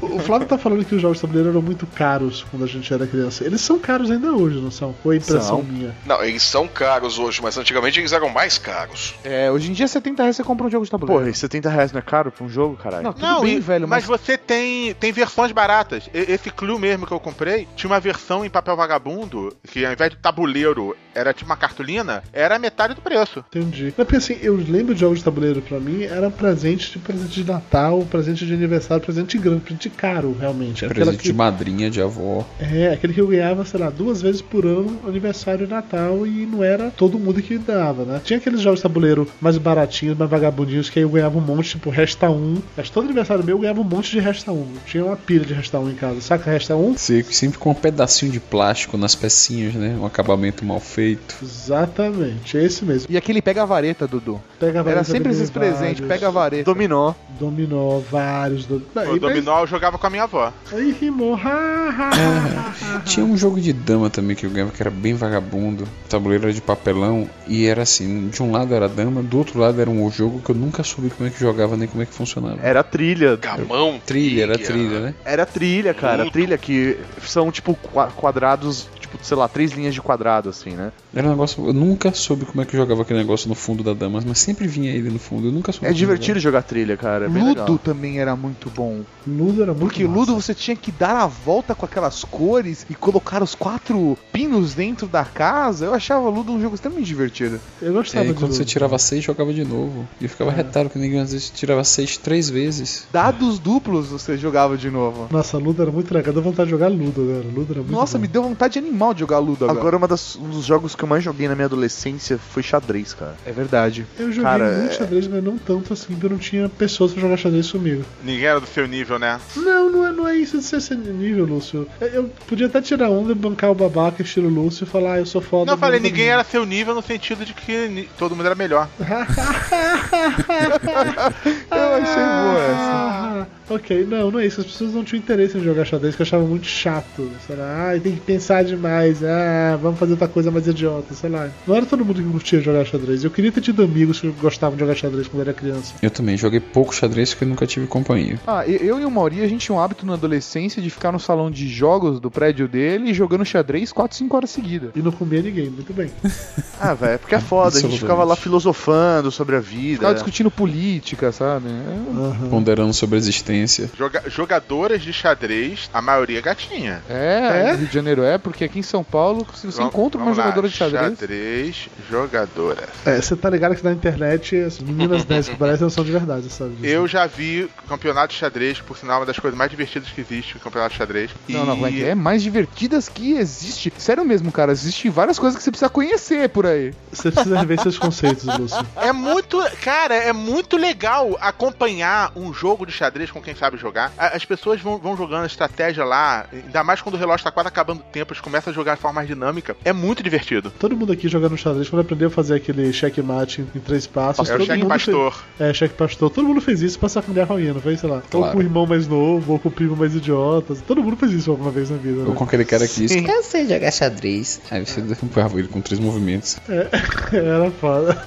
[0.00, 2.92] o Flávio tá falando que os jogos de tabuleiro eram muito caros quando a gente
[2.92, 3.44] era criança.
[3.44, 4.94] Eles são caros ainda hoje, não são?
[5.04, 5.62] Ou é impressão São.
[5.62, 5.94] minha?
[6.06, 9.14] Não, eles são caros hoje, mas antigamente eles eram mais caros.
[9.24, 11.20] É, hoje em dia 70 reais você compra um jogo de tabuleiro.
[11.20, 13.04] Porra, e 70 reais não é caro pra um jogo, caralho?
[13.04, 14.06] Não, tudo bem, e- velho, mas...
[14.06, 14.20] mas...
[14.20, 16.08] você tem, tem versões baratas.
[16.12, 19.92] E- Esse Clue mesmo que eu comprei, tinha uma versão em papel vagabundo, que ao
[19.92, 23.44] invés de tabuleiro era tipo uma cartolina, era metade do preço.
[23.54, 23.86] Entendi.
[23.96, 27.42] Mas porque assim, eu lembro de jogos de tabuleiro pra mim, era presente de presente
[27.42, 30.84] de Natal, presente de aniversário, presente grande, presente caro, realmente.
[30.84, 32.44] Era Presente aquela de madrinha, de avó.
[32.58, 36.46] É, aquele que eu ganhava, sei lá, duas vezes por ano, aniversário e Natal, e
[36.46, 38.20] não era todo mundo que dava, né?
[38.24, 41.70] Tinha aqueles jogos de tabuleiro mais baratinhos, mais vagabundinhos, que aí eu ganhava um monte,
[41.70, 42.62] tipo, Resta 1.
[42.76, 44.66] Mas todo aniversário meu eu ganhava um monte de Resta 1.
[44.86, 46.20] Tinha uma pilha de Resta 1 em casa.
[46.20, 46.96] Saca Resta 1?
[46.96, 49.96] Sempre, sempre com um pedacinho de plástico nas pecinhas, né?
[50.00, 51.36] Um acabamento mal feito.
[51.42, 53.06] Exatamente, é esse mesmo.
[53.10, 54.40] E aquele pega a vareta, Dudu.
[54.58, 56.64] Pega a vareta Era sempre esses presentes, pega a vareta.
[56.64, 57.14] Dominó.
[57.38, 58.66] Dominó, vários.
[58.66, 58.82] Do...
[59.12, 60.52] O dominó eu jogava com a minha avó.
[60.72, 61.34] Aí rimou.
[61.34, 63.02] Ha.
[63.04, 65.84] Tinha um jogo de dama também que eu ganhava que era bem vagabundo.
[65.84, 69.58] O tabuleiro era de papelão e era assim: de um lado era dama, do outro
[69.58, 72.06] lado era um jogo que eu nunca soube como é que jogava nem como é
[72.06, 72.21] que funcionava.
[72.62, 73.36] Era trilha.
[73.36, 74.00] Gamão.
[74.04, 75.14] Trilha, era trilha, né?
[75.24, 76.30] Era trilha, cara.
[76.30, 80.92] Trilha que são tipo qua- quadrados, tipo, sei lá, três linhas de quadrado, assim, né?
[81.14, 81.66] Era um negócio.
[81.66, 84.66] Eu nunca soube como é que jogava aquele negócio no fundo da Damas, mas sempre
[84.66, 85.48] vinha ele no fundo.
[85.48, 85.86] Eu nunca soube.
[85.86, 87.26] É como divertido jogar trilha, cara.
[87.26, 87.78] É Ludo legal.
[87.78, 89.02] também era muito bom.
[89.26, 92.94] Ludo era muito Porque Ludo você tinha que dar a volta com aquelas cores e
[92.94, 95.84] colocar os quatro pinos dentro da casa.
[95.86, 97.60] Eu achava Ludo um jogo extremamente divertido.
[97.80, 100.08] Eu É, e quando você tirava seis, jogava de novo.
[100.20, 103.06] E eu ficava retado que ninguém às vezes tirava seis três vezes.
[103.12, 105.28] Dados duplos você jogava de novo.
[105.30, 106.32] Nossa, Ludo era muito legal.
[106.32, 107.44] Deu vontade de jogar Ludo agora.
[107.54, 108.22] Ludo era muito Nossa, bom.
[108.22, 109.78] me deu vontade animal de jogar Ludo agora.
[109.80, 113.14] Agora, uma das- um dos jogos que eu mais joguei na minha adolescência foi xadrez,
[113.14, 113.34] cara.
[113.46, 114.06] É verdade.
[114.18, 117.12] Eu joguei Cara, muito é- xadrez, mas não tanto assim, porque eu não tinha pessoas
[117.12, 118.04] pra jogar xadrez comigo.
[118.24, 119.40] Ninguém era do seu nível, né?
[119.56, 121.86] Não, não é, não é isso de ser esse nível, Lúcio.
[122.00, 125.40] Eu- podia até tirar onda, bancar o babaca estilo Lúcio e falar, ah, eu sou
[125.40, 125.66] foda.
[125.66, 128.88] Não, eu falei, ninguém era seu nível no sentido de que todo mundo era melhor.
[131.94, 133.48] Achei boa essa.
[133.74, 134.60] Ok, não, não é isso.
[134.60, 137.30] As pessoas não tinham interesse em jogar xadrez, que eu achava muito chato.
[137.46, 139.22] Sei lá, ah, tem que pensar demais.
[139.24, 141.48] Ah, vamos fazer outra coisa mais idiota, sei lá.
[141.66, 143.24] Não era todo mundo que curtia jogar xadrez.
[143.24, 145.94] Eu queria ter tido amigos que gostavam de jogar xadrez quando era criança.
[146.02, 148.38] Eu também joguei pouco xadrez porque eu nunca tive companhia.
[148.46, 151.18] Ah, eu e o Mauri, a gente tinha um hábito na adolescência de ficar no
[151.18, 154.90] salão de jogos do prédio dele jogando xadrez 4, 5 horas seguidas.
[154.94, 156.10] E não comia ninguém, muito bem.
[156.84, 157.78] Ah, velho, porque é foda.
[157.78, 159.98] A gente ficava lá filosofando sobre a vida.
[159.98, 161.68] Ficava discutindo política, sabe?
[161.68, 162.48] É.
[162.48, 163.61] Ponderando sobre a existência.
[163.96, 167.02] Joga- jogadoras de xadrez, a maioria é gatinha.
[167.08, 170.18] É, no Rio de Janeiro é, porque aqui em São Paulo, se você Vamos- encontra
[170.18, 171.18] uma vamos lá, jogadora de xadrez.
[171.18, 172.88] Xadrez, jogadoras.
[173.04, 176.12] É, você tá ligado que na internet as meninas 10 que parecem não são de
[176.12, 176.76] verdade, sabe?
[176.82, 180.56] Eu já vi campeonato de xadrez, por sinal, uma das coisas mais divertidas que existe,
[180.56, 181.30] o campeonato de xadrez.
[181.48, 182.14] Não, não, é que é?
[182.14, 183.92] Mais divertidas que existe.
[183.98, 186.92] Sério mesmo, cara, existe várias coisas que você precisa conhecer por aí.
[187.12, 188.86] Você precisa rever seus conceitos, Lúcio.
[188.96, 194.12] É muito, cara, é muito legal acompanhar um jogo de xadrez com quem sabe jogar.
[194.16, 197.68] As pessoas vão, vão jogando a estratégia lá, ainda mais quando o relógio tá quase
[197.68, 199.76] acabando o tempo, eles começam a jogar de forma mais dinâmica.
[199.84, 200.70] É muito divertido.
[200.78, 204.48] Todo mundo aqui jogando xadrez, quando aprendeu a fazer aquele checkmate em três passos.
[204.48, 205.32] É o cheque pastor.
[205.58, 205.70] Fez...
[205.70, 206.30] É, cheque pastor.
[206.30, 208.00] Todo mundo fez isso pra sacanear com alguém, não fez?
[208.00, 208.16] Sei lá.
[208.16, 208.52] Ou Claro.
[208.52, 210.74] com o irmão mais novo, ou com o primo mais idiota.
[210.86, 212.34] Todo mundo fez isso alguma vez na vida, Ou né?
[212.34, 214.60] com aquele cara que disse, eu sei jogar xadrez.
[214.70, 216.58] Aí você derrubava ele com três movimentos.
[216.68, 216.88] É,
[217.36, 218.26] era foda.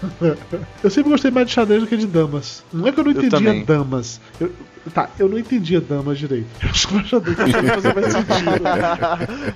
[0.83, 2.63] Eu sempre gostei mais de xadrez do que de damas.
[2.71, 3.65] Não é que eu não Eu entendia também.
[3.65, 4.19] damas.
[4.39, 4.51] Eu-
[4.93, 6.47] tá, eu não entendia damas direito.
[6.63, 8.35] Eu acho que o xadrez começou a fazer mais sentido.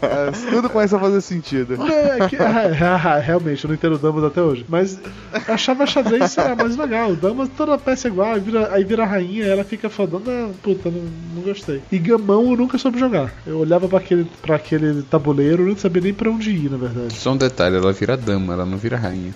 [0.03, 1.75] É, tudo começa a fazer sentido.
[1.87, 4.65] É que- ah, ah, realmente, eu não entendo damas até hoje.
[4.69, 4.99] Mas
[5.47, 7.15] eu achava xadrez, sei lá, mais legal.
[7.17, 10.25] Damas, toda peça é igual, aí vira, aí vira a rainha, ela fica fodona.
[10.27, 11.03] Não, puta, não,
[11.35, 11.83] não gostei.
[11.91, 13.33] E gamão eu nunca soube jogar.
[13.47, 16.77] Eu olhava pra aquele, pra aquele tabuleiro, eu não sabia nem pra onde ir, na
[16.77, 17.15] verdade.
[17.15, 19.35] Só um detalhe, ela vira dama, ela não vira rainha.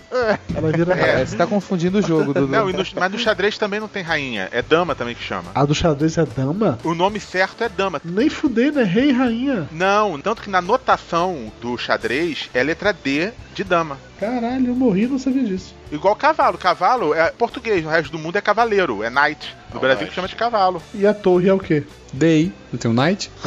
[0.54, 2.48] Ela vira É, você tá confundindo o jogo, Dudu.
[2.48, 5.50] Não, e no- mas no xadrez também não tem rainha, é dama também que chama.
[5.54, 6.78] A do xadrez é dama?
[6.84, 8.00] O nome certo é dama.
[8.04, 8.82] Nem fudei, né?
[8.82, 9.68] Rei e rainha.
[9.72, 13.98] Não, tanto que na notação do xadrez é letra D de dama.
[14.18, 15.74] Caralho, eu morri e não sabia disso.
[15.90, 16.56] Igual cavalo.
[16.58, 19.56] Cavalo é português, no resto do mundo é cavaleiro, é knight.
[19.74, 20.82] No Brasil que chama de cavalo.
[20.94, 21.84] E a torre é o quê?
[22.12, 23.30] Day, não tem um knight?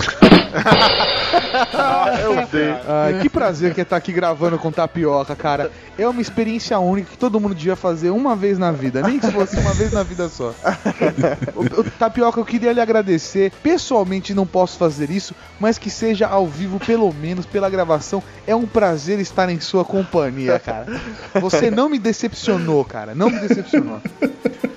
[2.24, 2.70] Eu sei.
[2.88, 5.72] Ai, que prazer que é estar aqui gravando com tapioca, cara.
[5.98, 9.30] É uma experiência única que todo mundo devia fazer uma vez na vida, nem que
[9.32, 10.54] fosse uma vez na vida só.
[11.56, 13.52] O- o tapioca, eu queria lhe agradecer.
[13.62, 18.24] Pessoalmente não posso fazer isso, mas que seja ao vivo, pelo menos pela gravação.
[18.48, 20.86] É um prazer estar em sua companhia, cara.
[21.42, 22.33] Você não me decepcionou,
[22.86, 23.16] cara.
[23.16, 24.02] Não me decepcionou.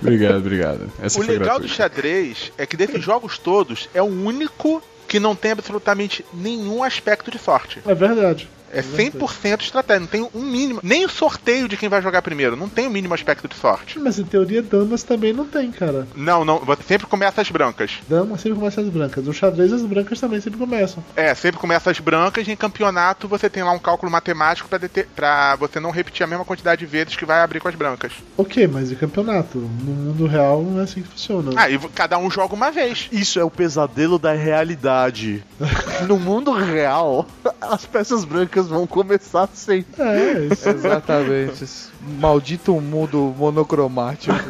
[0.00, 0.92] Obrigado, obrigado.
[1.02, 1.74] Essa o foi legal do gratuita.
[1.74, 7.30] xadrez é que desses jogos todos é o único que não tem absolutamente nenhum aspecto
[7.30, 7.80] de sorte.
[7.84, 8.48] É verdade.
[8.76, 10.80] É 100% estratégia, não tem um mínimo.
[10.82, 13.98] Nem o sorteio de quem vai jogar primeiro, não tem o mínimo aspecto de sorte.
[13.98, 16.06] Mas em teoria, damas também não tem, cara.
[16.14, 17.92] Não, não, você sempre começa as brancas.
[18.08, 19.24] Dama sempre começa as brancas.
[19.24, 21.02] No xadrez, as brancas também sempre começam.
[21.14, 24.78] É, sempre começa as brancas e em campeonato você tem lá um cálculo matemático pra,
[24.78, 27.74] deter, pra você não repetir a mesma quantidade de vezes que vai abrir com as
[27.74, 28.12] brancas.
[28.36, 29.58] Ok, mas e campeonato?
[29.58, 31.52] No mundo real não é assim que funciona.
[31.56, 33.08] Ah, e cada um joga uma vez.
[33.10, 35.44] Isso é o pesadelo da realidade.
[36.06, 37.26] no mundo real,
[37.60, 40.02] as peças brancas vão começar sempre.
[40.02, 40.68] É, isso.
[40.68, 41.64] Exatamente.
[41.64, 41.88] Esse
[42.20, 44.36] Maldito mundo monocromático.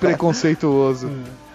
[0.00, 1.10] Preconceituoso.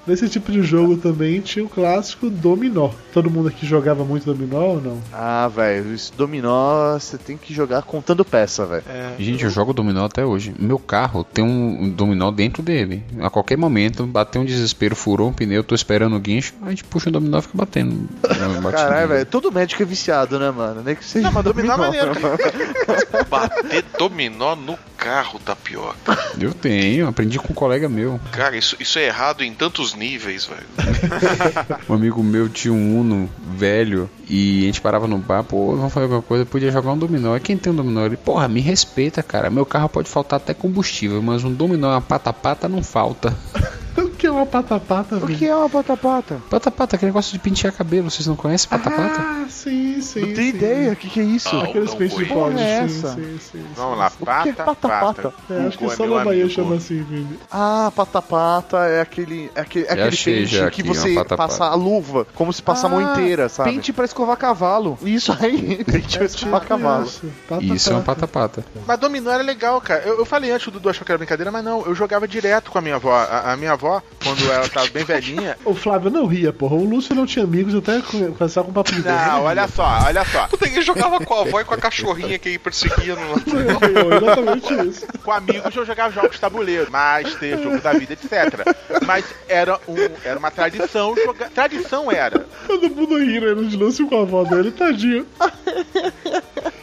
[0.07, 2.91] Nesse tipo de jogo também tinha o clássico dominó.
[3.13, 5.01] Todo mundo aqui jogava muito dominó ou não?
[5.11, 8.83] Ah, velho, esse dominó você tem que jogar contando peça, velho.
[9.19, 10.53] Gente, eu jogo dominó até hoje.
[10.57, 13.03] Meu carro tem um dominó dentro dele.
[13.19, 16.85] A qualquer momento, bateu um desespero, furou um pneu, tô esperando o guincho, a gente
[16.85, 18.07] puxa o dominó e fica batendo.
[18.71, 20.81] Caralho, velho, todo médico é viciado, né, mano?
[20.83, 21.27] Nem que seja.
[21.27, 22.11] Não, mas dominó é maneiro,
[23.29, 26.17] Bater dominó no carro, tapioca.
[26.39, 28.19] Eu tenho, aprendi com um colega meu.
[28.31, 30.67] Cara, isso, isso é errado em tantos níveis, velho.
[31.87, 35.93] Um amigo meu tinha um Uno velho e a gente parava no bar, pô, vamos
[35.93, 37.35] fazer alguma coisa, podia jogar um dominó.
[37.35, 38.05] E quem tem um dominó?
[38.05, 39.49] Ele, porra, me respeita, cara.
[39.49, 43.35] Meu carro pode faltar até combustível, mas um dominó, uma pata-pata não falta.
[44.17, 46.41] O que é uma pata-pata, O que é uma pata-pata?
[46.49, 49.19] Pata-pata, aquele negócio de pentear cabelo, vocês não conhecem pata-pata?
[49.21, 50.21] Ah, sim, sim.
[50.21, 51.55] Não tenho ideia, o que, que é isso?
[51.55, 53.13] Ah, Aqueles não peixes de pode, é sim, essa?
[53.13, 53.65] sim, sim.
[53.75, 55.21] Vamos lá, que é pata, pata-pata?
[55.29, 55.53] pata.
[55.53, 56.49] É, acho que Hugo só é na Bahia amigo.
[56.49, 57.39] chama assim, Vini.
[57.51, 61.75] Ah, pata-pata é aquele, é aquele, é aquele achei pente já que você passa a
[61.75, 63.71] luva, como se passa a mão Ah, inteira, sabe?
[63.71, 64.97] Pente pra escovar cavalo.
[65.03, 67.05] Isso aí, pente pra escovar cavalo.
[67.05, 67.21] Isso,
[67.61, 68.65] Isso é um pata-pata.
[68.87, 70.01] Mas dominó era legal, cara.
[70.01, 71.85] Eu, eu falei antes, o Dudu achou que era brincadeira, mas não.
[71.85, 73.13] Eu jogava direto com a minha avó.
[73.13, 75.57] A, a minha avó, quando ela tava bem velhinha...
[75.65, 76.75] O Flávio não ria, porra.
[76.75, 79.15] O Lúcio não tinha amigos, até com- começar com papo de dois.
[79.15, 80.47] Não, olha só, olha só.
[80.47, 83.33] Puta, ele jogava com a avó e com a cachorrinha que ele perseguia no.
[84.17, 85.07] Exatamente isso.
[85.23, 88.65] Com amigos eu jogava jogos de tabuleiro, Master, jogo da vida, etc.
[89.05, 91.49] Mas era, um, era uma tradição jogar.
[91.49, 92.45] Tradição era.
[92.65, 95.25] Todo mundo rindo aí de Lúcio com a avó dele, tadinho.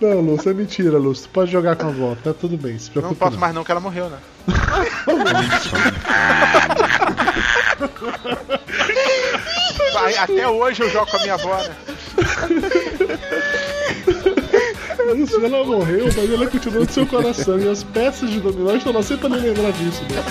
[0.00, 1.24] Não, Lúcio, é mentira, Lúcio.
[1.24, 2.78] Tu pode jogar com a avó, tá tudo bem.
[2.78, 3.40] Se Não preocupe posso não.
[3.40, 4.18] mais não, que ela morreu, né?
[9.92, 11.74] Vai, Até hoje eu jogo com a minha avó, né?
[15.16, 17.58] Lúcio, ela morreu, mas ela continua no seu coração.
[17.58, 20.22] E as peças de dominó estão lá sempre pra lembrar disso, né?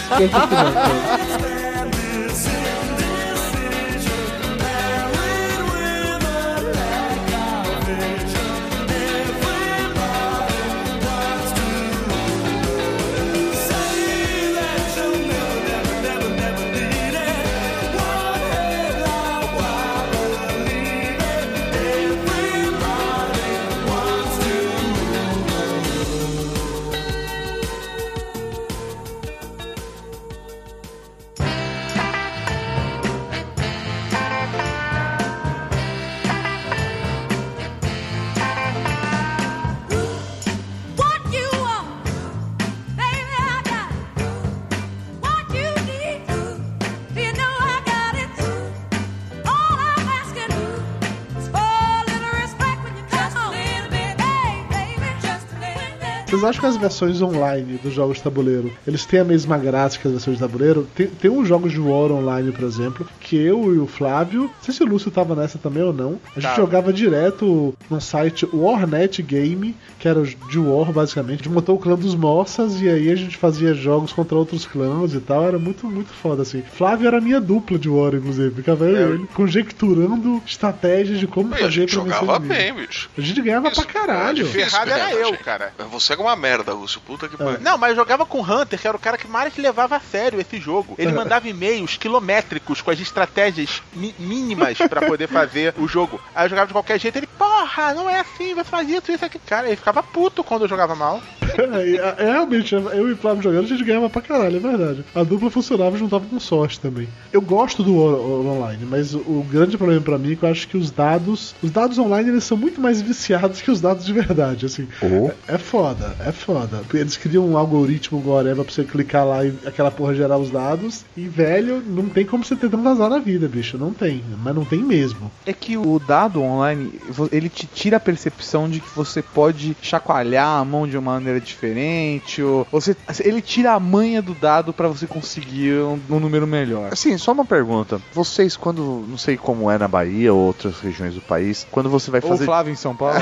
[56.37, 59.97] Vocês acham que as versões online dos jogos de tabuleiro eles têm a mesma graça
[59.97, 60.87] que as versões de tabuleiro?
[60.93, 64.51] Tem, tem uns jogos de War Online, por exemplo, que eu e o Flávio, não
[64.61, 66.55] sei se o Lúcio tava nessa também ou não, a gente Tava.
[66.55, 71.33] jogava direto num site Warnet Game, que era de War basicamente.
[71.41, 74.65] A gente montou o clã dos Mossas e aí a gente fazia jogos contra outros
[74.65, 75.43] clãs e tal.
[75.47, 76.61] Era muito, muito foda assim.
[76.61, 78.53] Flávio era a minha dupla de War, inclusive.
[78.53, 81.57] Ficava eu e ele conjecturando estratégias de como É.
[81.57, 83.09] E a fazer gente pra vencer jogava bem, bicho.
[83.17, 84.43] A gente ganhava Isso, pra caralho.
[84.45, 85.73] é Ferrado era eu, cara.
[85.91, 87.01] Você era uma merda, Lúcio.
[87.01, 87.59] Puta que pariu.
[87.61, 89.99] Não, mas eu jogava com o Hunter, que era o cara que mais levava a
[89.99, 90.95] sério esse jogo.
[90.97, 96.19] Ele mandava e-mails quilométricos com as estratégias mi- mínimas pra poder fazer o jogo.
[96.35, 99.25] Aí eu jogava de qualquer jeito, ele, porra, não é assim, vai fazer isso, isso
[99.25, 99.39] aqui.
[99.39, 101.21] Cara, ele ficava puto quando eu jogava mal.
[101.57, 105.05] É, realmente, eu e o Flávio jogando, a gente ganhava pra caralho, é verdade.
[105.15, 107.07] A dupla funcionava e juntava com sorte também.
[107.31, 110.77] Eu gosto do Online, mas o, grande problema pra mim é que eu acho que
[110.77, 111.55] os dados.
[111.63, 114.87] Os dados online eles são muito mais viciados que os dados de verdade, assim.
[115.01, 115.31] Oh.
[115.47, 116.81] É, é foda, é foda.
[116.93, 121.05] Eles criam um algoritmo whatever pra você clicar lá e aquela porra gerar os dados.
[121.15, 123.77] E, velho, não tem como você ter tanto azar na vida, bicho.
[123.77, 124.23] Não tem.
[124.43, 125.31] Mas não tem mesmo.
[125.45, 126.99] É que o dado online,
[127.31, 131.39] ele te tira a percepção de que você pode chacoalhar a mão de uma maneira
[131.39, 136.47] diferente, ou você, ele tira a manha do dado pra você conseguir um, um número
[136.47, 136.91] melhor.
[136.91, 138.01] Assim, só uma pergunta.
[138.13, 142.11] Vocês, quando, não sei como é na Bahia ou outras regiões do país, quando você
[142.11, 143.17] vai Ou fazer Flávio em São Paulo.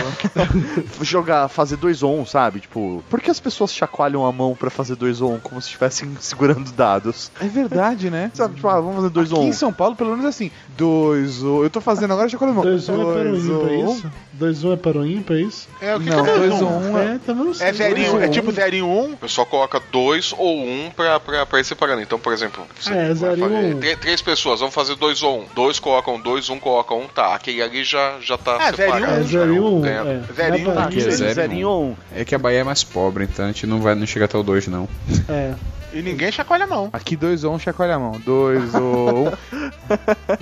[1.02, 2.60] jogar, fazer dois on, sabe?
[2.62, 6.16] Tipo, por que as pessoas chacoalham a mão pra fazer dois on como se estivessem
[6.20, 7.32] segurando dados?
[7.42, 8.32] É verdade, né?
[8.34, 9.44] Sabe, tipo, ah, vamos fazer dois Aqui on.
[9.48, 12.62] em São Paulo, pelo menos assim, dois ou Eu tô fazendo agora, deixa eu colocar
[12.62, 14.12] 2 1 é para o ímpar, é isso?
[14.34, 15.68] 2 1 é para o ímpar, é isso?
[15.82, 16.92] É, o que Não, que é dois dois ou um?
[16.92, 17.52] um É, tá vendo?
[17.62, 19.14] É zerinho, é tipo zerinho um?
[19.14, 22.02] O pessoal coloca dois ou um pra, pra, pra ir separando.
[22.02, 23.80] Então, por exemplo, você é, fazer um.
[23.80, 25.46] três, três pessoas, vamos fazer dois ou um.
[25.56, 27.34] Dois colocam dois, um coloca um, tá.
[27.36, 28.96] Aquele ali já, já tá É, zero um.
[28.96, 29.22] separado.
[29.22, 29.80] É já 0 1.
[29.80, 30.22] um É.
[30.34, 30.90] Zerinho, tá.
[30.94, 31.72] É zero e Zerinho um.
[31.72, 31.96] ou um.
[32.14, 34.38] É que a Bahia é mais pobre, então a gente não vai não chega até
[34.38, 34.88] o 2, não.
[35.30, 35.54] É.
[35.96, 36.90] E ninguém chacoalha a mão.
[36.92, 38.20] Aqui 2 ou 1, um, chacoalha a mão.
[38.20, 39.28] 2 ou 1.
[39.28, 39.32] Um.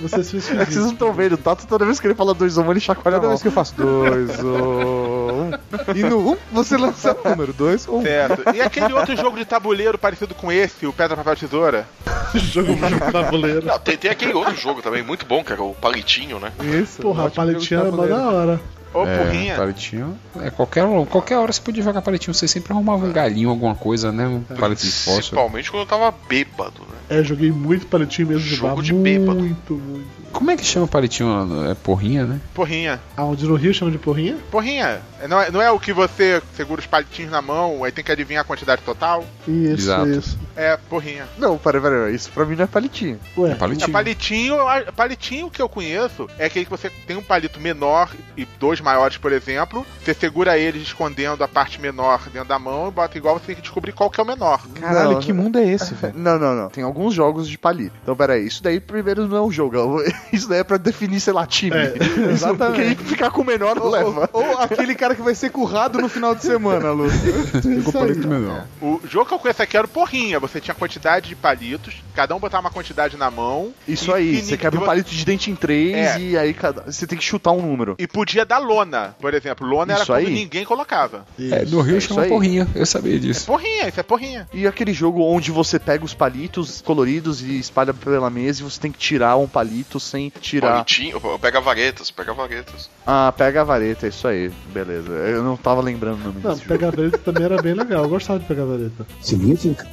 [0.00, 2.34] Vocês se É que vocês não estão vendo, o Tato toda vez que ele fala
[2.34, 3.30] 2 ou 1, ele chacoalha a Toda mão.
[3.30, 5.42] vez que eu faço 2 ou 1.
[5.44, 5.50] Um.
[5.94, 8.00] E no 1 um, você lança o número 2 ou 1.
[8.00, 8.02] Um.
[8.02, 8.42] Certo.
[8.52, 11.86] E aquele outro jogo de tabuleiro parecido com esse, o Pedra, Papel, Tesoura?
[12.34, 13.66] jogo de tabuleiro.
[13.66, 16.52] Não, tem, tem aquele outro jogo também, muito bom, que era o Palitinho, né?
[16.82, 17.00] Isso.
[17.00, 18.60] Porra, a paletinha era mó da hora.
[18.94, 19.56] Ô, É, porrinha.
[19.56, 20.16] palitinho.
[20.40, 22.32] É, qualquer, qualquer hora você podia jogar palitinho.
[22.32, 24.26] Você sempre arrumava um galinho, alguma coisa, né?
[24.26, 25.14] Um de fósforo.
[25.16, 27.18] Principalmente quando eu tava bêbado, né?
[27.18, 29.38] É, joguei muito palitinho mesmo de Jogo de bêbado.
[29.40, 30.24] Muito, muito.
[30.32, 31.70] Como é que chama palitinho?
[31.70, 32.40] É porrinha, né?
[32.54, 33.00] Porrinha.
[33.16, 34.36] Aonde no Rio chama de porrinha?
[34.50, 35.00] Porrinha.
[35.28, 38.10] Não é, não é o que você segura os palitinhos na mão, aí tem que
[38.10, 39.24] adivinhar a quantidade total?
[39.46, 40.08] Isso, Exato.
[40.08, 40.38] isso.
[40.56, 41.24] É, porrinha.
[41.38, 42.14] Não, peraí, peraí.
[42.14, 43.18] Isso pra mim não é palitinho.
[43.38, 43.88] Ué, É palitinho.
[43.88, 44.56] É, palitinho,
[44.96, 49.16] palitinho que eu conheço é aquele que você tem um palito menor e dois maiores,
[49.16, 49.84] por exemplo.
[50.04, 53.54] Você segura eles escondendo a parte menor dentro da mão e bota igual você tem
[53.56, 54.60] que descobrir qual que é o menor.
[54.80, 56.14] Caralho, Não, que mundo é esse, velho?
[56.24, 56.68] Não, não, não.
[56.68, 57.94] Tem alguns jogos de palito.
[58.02, 58.46] Então, peraí.
[58.46, 60.02] Isso daí primeiro não é um jogo.
[60.32, 61.76] Isso daí é pra definir, sei lá, time.
[61.76, 61.94] É,
[62.74, 64.28] Quem ficar com o menor Ou, leva.
[64.32, 67.08] ou- ou aquele cara que vai ser currado no final de semana, Lu.
[67.10, 68.66] Ficou palito menor.
[68.80, 70.38] O jogo que eu conheço aqui era o porrinha.
[70.40, 73.72] Você tinha quantidade de palitos, cada um botava uma quantidade na mão.
[73.86, 74.42] Isso aí.
[74.42, 76.18] Você quebra vo- palito de dente em três É.
[76.18, 76.82] e aí cada...
[76.90, 77.94] você tem que chutar um número.
[77.98, 79.66] E podia dar lona, por exemplo.
[79.66, 80.32] Lona era Isso quando aí.
[80.32, 81.24] ninguém colocava.
[81.38, 82.28] É, no Rio é isso chama aí.
[82.28, 83.46] porrinha, eu sabia É disso.
[83.46, 84.48] porrinha, isso é porrinha.
[84.52, 88.80] E aquele jogo onde você pega os palitos coloridos e espalha pela mesa e você
[88.80, 90.72] tem que tirar um palito sem tirar.
[90.72, 92.90] Palitinho, pega varetas, pega varetas.
[93.06, 94.50] Ah, pega a vareta, isso aí.
[94.72, 95.10] Beleza.
[95.12, 96.78] Eu não tava lembrando o nome Não, desse jogo.
[96.78, 98.04] pegar vareta também era bem legal.
[98.04, 99.06] Eu gostava de pegar vareta.
[99.20, 99.86] Significa.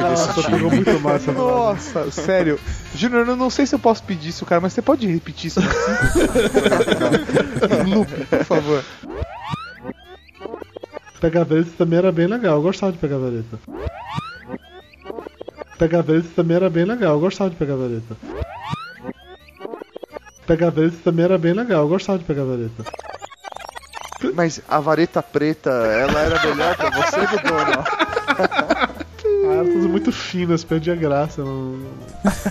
[0.00, 1.32] Nossa, pegou muito palavra.
[1.32, 2.60] Nossa, sério.
[2.94, 5.60] Júnior, eu não sei se eu posso pedir isso, cara, mas você pode repetir isso
[5.60, 5.70] assim?
[7.88, 8.84] Loop, por favor.
[11.20, 12.56] Pegar vareta também era bem legal.
[12.56, 13.58] Eu gostava de pegar vareta.
[15.78, 17.14] Pegar vareta também era bem legal.
[17.14, 18.16] Eu gostava de pegar vareta.
[20.46, 21.82] Pegar vareta também era bem legal.
[21.82, 22.84] Eu gostava de pegar vareta.
[24.34, 27.84] Mas a vareta preta, ela era melhor pra você do dono.
[29.48, 31.78] Ah, eram todas muito finas, perdia graça, não,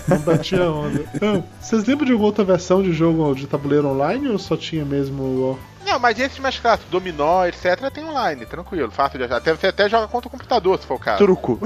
[0.08, 1.04] não batia onda.
[1.14, 4.84] Então, vocês lembram de alguma outra versão de jogo de tabuleiro online ou só tinha
[4.84, 9.36] mesmo o Não, mas esses mais clássicos, dominó, etc, tem online, tranquilo, fácil de achar.
[9.36, 11.18] Até, você até joga contra o computador, se for o caso.
[11.18, 11.60] Truco.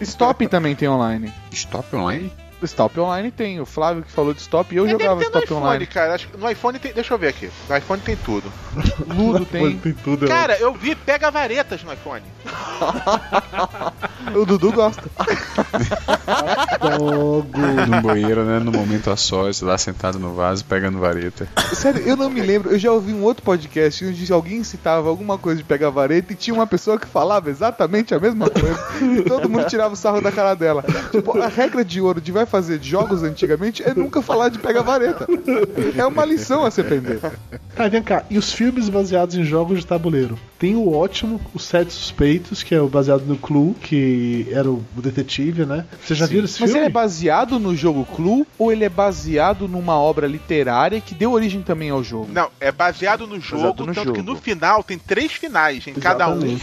[0.00, 1.32] Stop também tem online.
[1.50, 2.32] Stop online?
[2.66, 3.60] Stop online tem.
[3.60, 5.86] O Flávio que falou de stop e eu jogava deve ter no stop iPhone, online.
[5.86, 6.14] cara.
[6.14, 6.92] Acho que no iPhone tem.
[6.92, 7.50] Deixa eu ver aqui.
[7.68, 8.52] No iPhone tem tudo.
[9.14, 9.76] Ludo tem.
[9.78, 12.22] Tem tudo, Cara, eu vi pega varetas no iPhone.
[14.34, 15.02] O Dudu gosta.
[16.98, 17.48] Dogo.
[17.88, 18.58] No banheiro, né?
[18.58, 21.48] No momento a sós, lá sentado no vaso, pegando vareta.
[21.72, 22.70] Sério, eu não me lembro.
[22.70, 26.36] Eu já ouvi um outro podcast onde alguém citava alguma coisa de pegar vareta e
[26.36, 28.78] tinha uma pessoa que falava exatamente a mesma coisa.
[29.02, 30.84] e todo mundo tirava o sarro da cara dela.
[31.10, 34.82] Tipo, a regra de ouro de vai fazer jogos antigamente é nunca falar de pegar
[34.82, 35.26] vareta.
[35.96, 37.18] É uma lição a se aprender.
[37.74, 40.38] Ah, vem cá, e os filmes baseados em jogos de tabuleiro?
[40.58, 44.84] Tem o ótimo, Os Sete Suspeitos, que é o baseado no Clue, que era o
[44.96, 45.86] detetive, né?
[46.04, 46.80] Vocês já viram esse Mas filme?
[46.80, 51.32] ele é baseado no jogo Clue ou ele é baseado numa obra literária que deu
[51.32, 52.28] origem também ao jogo?
[52.30, 54.32] Não, é baseado no jogo, Baseado no tanto que jogo.
[54.34, 56.58] no final tem três finais em cada um.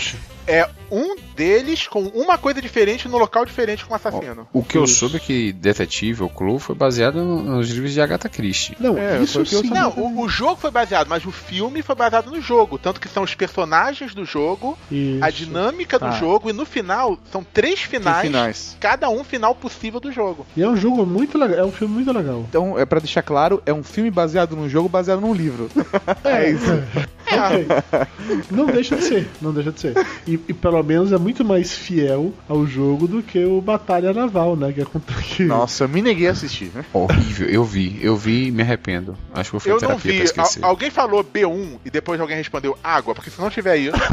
[0.47, 4.47] É um deles com uma coisa diferente no local diferente com o assassino.
[4.51, 4.95] O que eu Isso.
[4.95, 8.75] soube é que Detetive, ou Clue, foi baseado no- nos livros de Agatha Christie.
[8.79, 9.69] Não, É, isso o que eu sim.
[9.69, 12.79] Não, o, o jogo foi baseado, mas o filme foi baseado no jogo.
[12.79, 15.23] Tanto que são os personagens do jogo, Isso.
[15.23, 16.11] a dinâmica do Tá.
[16.11, 18.77] jogo, e no final são três finais, finais.
[18.79, 20.47] cada um final possível do jogo.
[20.57, 22.43] E é um jogo muito legal, é um filme muito legal.
[22.49, 25.69] Então, é pra deixar claro, é um filme baseado num jogo baseado num livro.
[26.23, 26.65] É isso.
[28.51, 29.93] Não deixa de ser, não deixa de ser.
[30.27, 34.55] E, e pelo menos é muito mais fiel ao jogo do que o Batalha Naval,
[34.55, 34.71] né?
[34.73, 35.43] Que é contra que.
[35.43, 36.83] Nossa, eu me neguei a assistir, né?
[36.93, 39.15] Horrível, eu vi, eu vi e me arrependo.
[39.33, 40.17] Acho que vou fazer Eu não terapia vi.
[40.17, 40.63] pra esquecer.
[40.63, 43.97] Al- alguém falou B1 e depois alguém respondeu água, porque se não tiver isso.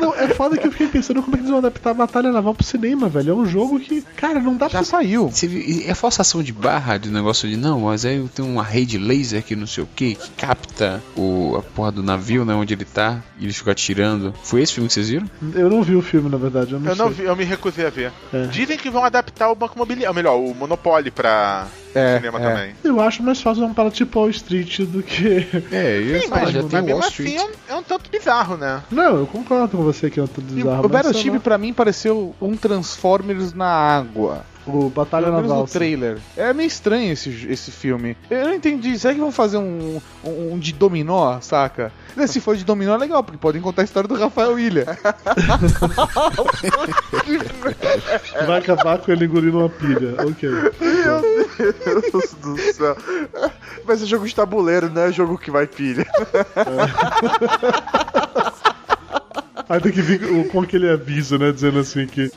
[0.00, 2.32] Não, é foda que eu fiquei pensando como é que eles vão adaptar a Batalha
[2.32, 3.30] Naval pro cinema, velho.
[3.30, 4.84] É um jogo que, cara, não dá Já pra.
[4.84, 5.28] saiu.
[5.30, 8.62] Você viu, e é forçação de barra do negócio de não, mas aí tem uma
[8.62, 12.72] rede laser que não sei o que capta o, a porra do navio, né, onde
[12.74, 14.32] ele tá, e ele fica atirando.
[14.42, 15.30] Foi esse filme que vocês viram?
[15.54, 16.72] Eu não vi o filme, na verdade.
[16.72, 18.12] Eu não, Eu não vi, eu me recusei a ver.
[18.32, 18.46] É.
[18.46, 22.42] Dizem que vão adaptar o Banco Imobiliário, ou melhor, o Monopoly pra É, cinema é.
[22.42, 22.74] também.
[22.82, 25.46] Eu acho mais fácil uma parada tipo Wall Street do que.
[25.70, 27.40] É, ia Sim, falar, mas, já mas tem mesmo Wall assim Street.
[27.68, 28.82] é um, é um tanto bizarro, né?
[28.90, 30.86] Não, eu concordo com você que é um E bizarro.
[30.86, 34.44] o mas sei Battleship pra mim pareceu um Transformers na água.
[34.66, 35.64] O Batalha Pelo menos Naval.
[35.64, 36.18] no trailer.
[36.36, 38.16] É meio estranho esse, esse filme.
[38.30, 38.96] Eu não entendi.
[38.98, 41.90] Será que vão fazer um, um, um de dominó, saca?
[42.14, 44.86] Né, Se for de dominó é legal, porque podem contar a história do Rafael Ilha.
[48.46, 50.14] Vai acabar com ele engolindo uma pilha.
[50.26, 50.48] Ok.
[50.48, 52.96] Meu Deus do céu.
[53.84, 56.06] Vai ser jogo de tabuleiro, não é jogo que vai pilha.
[59.68, 61.50] Aí tem que vir com- aquele aviso, né?
[61.52, 62.30] Dizendo assim que,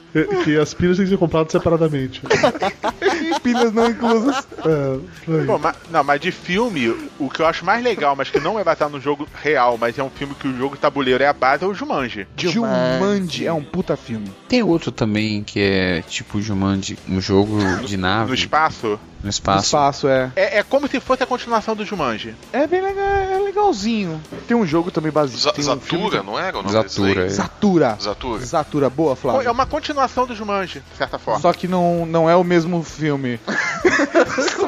[0.43, 2.21] que as pilhas têm que ser compradas separadamente.
[3.43, 4.47] Pilhas não inclusas.
[4.65, 5.45] É.
[5.45, 8.59] Pô, mas, não, mas de filme, o que eu acho mais legal, mas que não
[8.59, 11.33] é baseado no jogo real, mas é um filme que o jogo tabuleiro é a
[11.33, 12.27] base, é o Jumanji.
[12.37, 14.31] Jumanji é um puta filme.
[14.47, 18.29] Tem outro também que é tipo Jumanji, um jogo de nave.
[18.29, 18.99] No espaço.
[19.25, 19.65] No espaço.
[19.65, 20.31] Espaço, é.
[20.35, 22.35] É, é como se fosse a continuação do Jumanji.
[22.53, 24.21] É bem legal, é legalzinho.
[24.47, 25.39] Tem um jogo também baseado.
[25.41, 27.29] Z- tem um Zatura, que- não era o nome Zatura, é.
[27.29, 27.97] Zatura.
[27.99, 28.45] Zatura.
[28.45, 29.47] Zatura, boa, Flávio.
[29.47, 31.39] É uma continuação do Jumanji, de certa forma.
[31.41, 33.39] Só que não, não é o mesmo filme.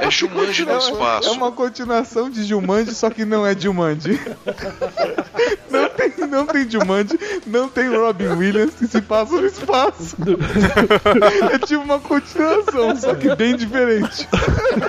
[0.01, 1.31] É Jumanji no É espaço.
[1.33, 4.19] uma continuação de Jumanji, só que não é Jumanji.
[5.69, 10.15] Não tem, não tem Jumanji, não tem Robin Williams que se passa no espaço.
[11.53, 14.27] É tipo uma continuação, só que bem diferente.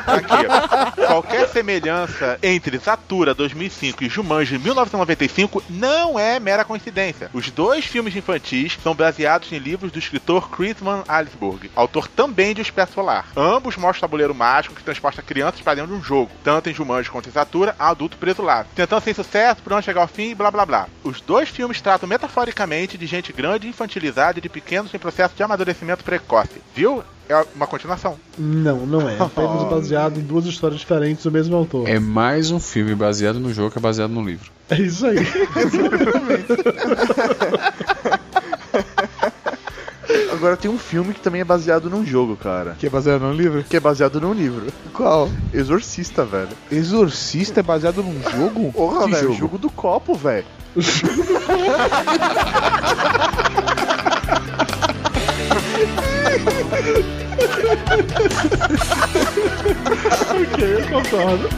[0.06, 1.06] Aqui, ó.
[1.06, 7.30] Qualquer semelhança entre Zatura 2005 e Jumanji 1995 não é mera coincidência.
[7.32, 12.54] Os dois filmes infantis são baseados em livros do escritor Chris Van Allsburg, autor também
[12.54, 13.26] de O Expresso Polar.
[13.36, 16.74] Ambos mostram o tabuleiro mágico que transporta crianças para dentro de um jogo, tanto em
[16.74, 20.09] Jumanji quanto em Zatura, há adulto preso lá, tentando sem sucesso, por onde chegar ao
[20.09, 20.86] fim e blá blá blá.
[21.02, 25.42] Os dois filmes tratam metaforicamente de gente grande infantilizada e de pequenos em processo de
[25.42, 26.62] amadurecimento precoce.
[26.74, 27.02] Viu?
[27.29, 28.16] É uma continuação.
[28.39, 29.16] Não, não é.
[29.20, 31.87] Apenas baseado em duas histórias diferentes do mesmo autor.
[31.89, 34.51] É mais um filme baseado no jogo que é baseado no livro.
[34.70, 35.18] É isso aí.
[40.33, 42.76] Agora tem um filme que também é baseado num jogo, cara.
[42.79, 43.64] Que é baseado num livro?
[43.64, 44.66] Que é baseado num livro.
[44.95, 45.29] Qual?
[45.53, 46.49] Exorcista, velho.
[46.70, 48.72] Exorcista é baseado num jogo?
[48.79, 49.22] Porra, Que velho.
[49.29, 49.35] jogo?
[49.39, 50.47] Jogo do copo, velho.
[60.30, 61.49] Ok, eu concordo.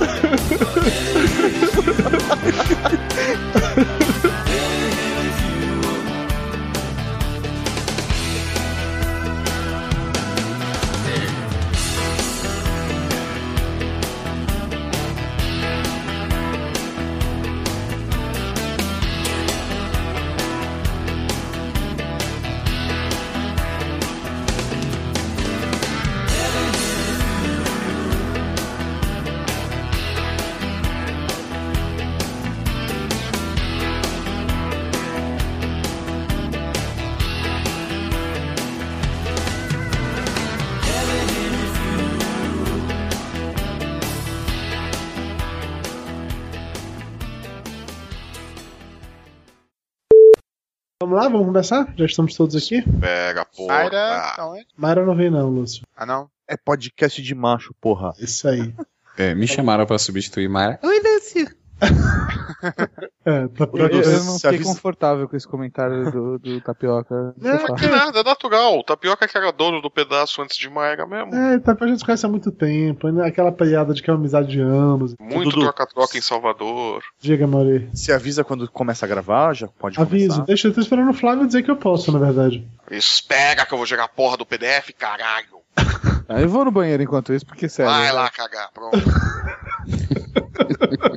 [51.11, 51.93] Vamos lá, vamos começar?
[51.97, 52.85] Já estamos todos aqui?
[53.01, 53.75] Pega, porra.
[53.75, 54.67] Mayra, tá onde?
[54.77, 55.83] Mayra não vem não, Lúcio.
[55.97, 56.31] Ah, não?
[56.47, 58.13] É podcast de macho, porra.
[58.17, 58.73] Isso aí.
[59.19, 60.79] É, me chamaram pra substituir Mara.
[60.85, 61.60] Oi, Lúcio.
[63.24, 64.03] É, tá Eu, eu não
[64.33, 67.35] Se fiquei avisa- confortável com esse comentário do, do Tapioca.
[67.39, 68.78] Não, que nada, é natural.
[68.78, 71.35] O Tapioca que era dono do pedaço antes de Maera mesmo.
[71.35, 73.26] É, tá, a gente se conhece há muito tempo, né?
[73.26, 75.14] aquela piada de que é uma amizade de anos.
[75.20, 77.03] Muito troca-troca em Salvador.
[77.20, 77.91] Diga, Mauri.
[77.95, 80.47] Se avisa quando começa a gravar, já pode Aviso, começar.
[80.47, 82.66] deixa eu tô esperando o Flávio dizer que eu posso, na verdade.
[82.91, 85.61] Espera que eu vou jogar a porra do PDF, caralho.
[86.33, 87.91] Ah, eu vou no banheiro enquanto isso, porque sério.
[87.91, 88.97] Vai lá cagar, pronto.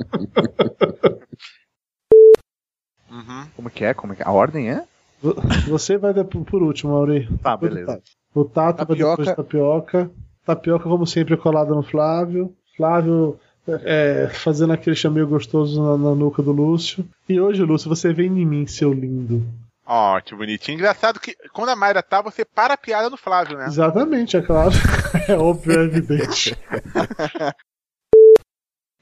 [3.40, 3.46] uhum.
[3.56, 3.94] Como que é?
[3.94, 4.26] Como é que é?
[4.26, 4.82] A ordem é?
[5.22, 5.34] Vo-
[5.68, 7.28] Você vai dar por último, Mauri.
[7.42, 7.86] Tá, beleza.
[7.86, 8.02] Tato.
[8.34, 9.34] O Tato vai depois Tapioca.
[9.36, 10.10] Tapioca.
[10.44, 12.54] Tapioca, como sempre, colado no Flávio.
[12.76, 17.04] Flávio é, fazendo aquele chameio gostoso na, na nuca do Lúcio.
[17.28, 19.42] E hoje, Lúcio, você vem em mim, seu lindo.
[19.86, 20.76] Ó, que bonitinho.
[20.76, 23.66] Engraçado que quando a Mayra tá, você para a piada no Flávio, né?
[23.66, 24.72] Exatamente, é claro.
[25.28, 26.56] é óbvio, é evidente.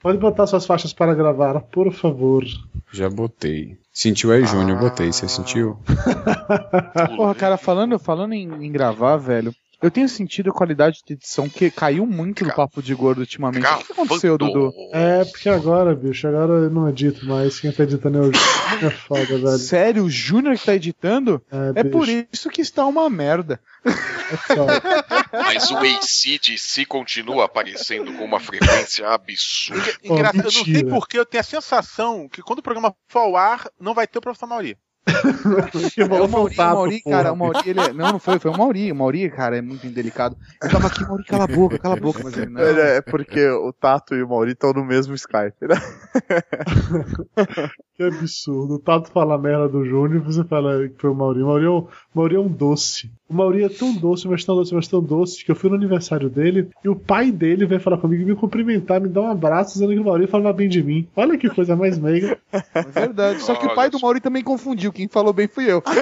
[0.03, 2.43] Pode botar suas faixas para gravar, por favor.
[2.91, 3.77] Já botei.
[3.93, 4.77] Sentiu aí, Júnior?
[4.77, 5.13] Botei.
[5.13, 5.77] Você sentiu?
[7.15, 11.49] Porra, cara, falando, falando em, em gravar, velho, eu tenho sentido a qualidade de edição
[11.49, 13.65] que caiu muito no papo de gordo ultimamente.
[13.65, 14.73] O que, aconteceu, Dudu?
[14.93, 17.59] É, porque agora, bicho, agora eu não edito mais.
[17.59, 18.83] Quem tá editando é o Júnior.
[18.83, 19.57] É foda, velho.
[19.59, 21.43] Sério, o Júnior que tá editando?
[21.75, 23.59] É, É por isso que está uma merda.
[23.85, 25.37] é.
[25.43, 29.93] Mas o ACDC continua aparecendo com uma frequência absurda.
[30.01, 33.35] Engraçado, eu não sei porquê, eu tenho a sensação que quando o programa for ao
[33.35, 34.77] ar, não vai ter o professor Mauri.
[35.05, 37.93] É o Mauri, o Mauri, cara, o Mauri, ele é...
[37.93, 38.91] Não, não foi, foi o Mauri.
[38.91, 40.37] O Mauri, cara, é muito indelicado.
[40.61, 42.61] Eu tava aqui, Mauri, cala a boca, cala a boca, mas ele não.
[42.61, 45.75] É, é porque o Tato e o Mauri estão no mesmo Skype, né?
[47.95, 48.73] Que absurdo.
[48.75, 51.43] O Tato fala a merda do Júnior e você fala que foi o Mauri.
[51.43, 53.11] O Mauri é um, Mauri é um doce.
[53.29, 55.75] O Mauri é tão doce, mas tão doce, mas tão doce, que eu fui no
[55.75, 59.73] aniversário dele e o pai dele veio falar comigo, me cumprimentar, me dar um abraço,
[59.73, 61.07] dizendo que o Mauri falava bem de mim.
[61.15, 62.39] Olha que coisa mais meiga.
[62.51, 63.43] É verdade.
[63.43, 64.91] Só que o pai do Mauri também confundiu.
[64.91, 65.83] Quem falou bem fui eu.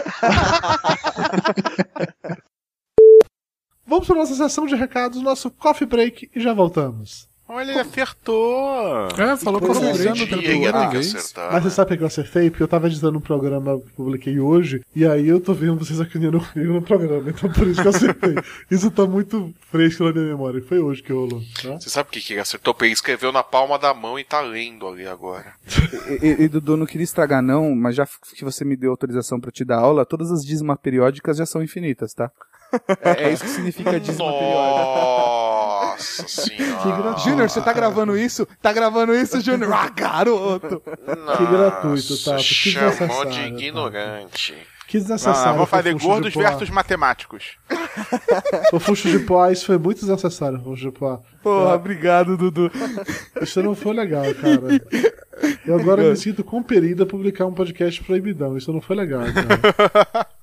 [3.85, 7.30] Vamos para nossa sessão de recados, nosso coffee break e já voltamos.
[7.53, 9.09] Olha, ele acertou.
[9.17, 11.13] É, falou eu pela que ia vez.
[11.13, 11.51] acertar.
[11.51, 12.49] Mas você sabe o que eu acertei?
[12.49, 15.77] Porque eu tava editando um programa que eu publiquei hoje, e aí eu tô vendo
[15.77, 18.35] vocês acudindo comigo no programa, então por isso que eu acertei.
[18.71, 20.61] Isso tá muito fresco na minha memória.
[20.61, 21.41] Foi hoje que rolou.
[21.61, 21.73] Tá?
[21.73, 22.73] Você sabe o que que ele acertou?
[22.73, 25.53] Porque ele escreveu na palma da mão e tá lendo ali agora.
[26.07, 29.41] E, e, e, Dudu, não queria estragar não, mas já que você me deu autorização
[29.41, 32.31] pra te dar aula, todas as dízimas periódicas já são infinitas, tá?
[33.02, 34.18] É, é isso que significa periódica.
[34.18, 37.18] Nossa senhora.
[37.19, 38.48] Júnior, você tá gravando isso?
[38.61, 39.72] Tá gravando isso, Júnior?
[39.73, 40.81] Ah, garoto!
[41.38, 42.14] Que gratuito.
[42.38, 44.56] Que Chamou de ignorante.
[44.88, 45.45] Que Não, desnecessário.
[45.45, 47.57] não, vamos fazer gordos versus matemáticos.
[48.73, 51.19] O Fuxo de Poá, isso foi muito desnecessário, Fuxo de Poá.
[51.41, 52.69] Porra, obrigado, Dudu.
[53.41, 54.60] Isso não foi legal, cara.
[55.65, 58.57] Eu agora me sinto compelido a publicar um podcast proibidão.
[58.57, 60.27] Isso não foi legal, cara.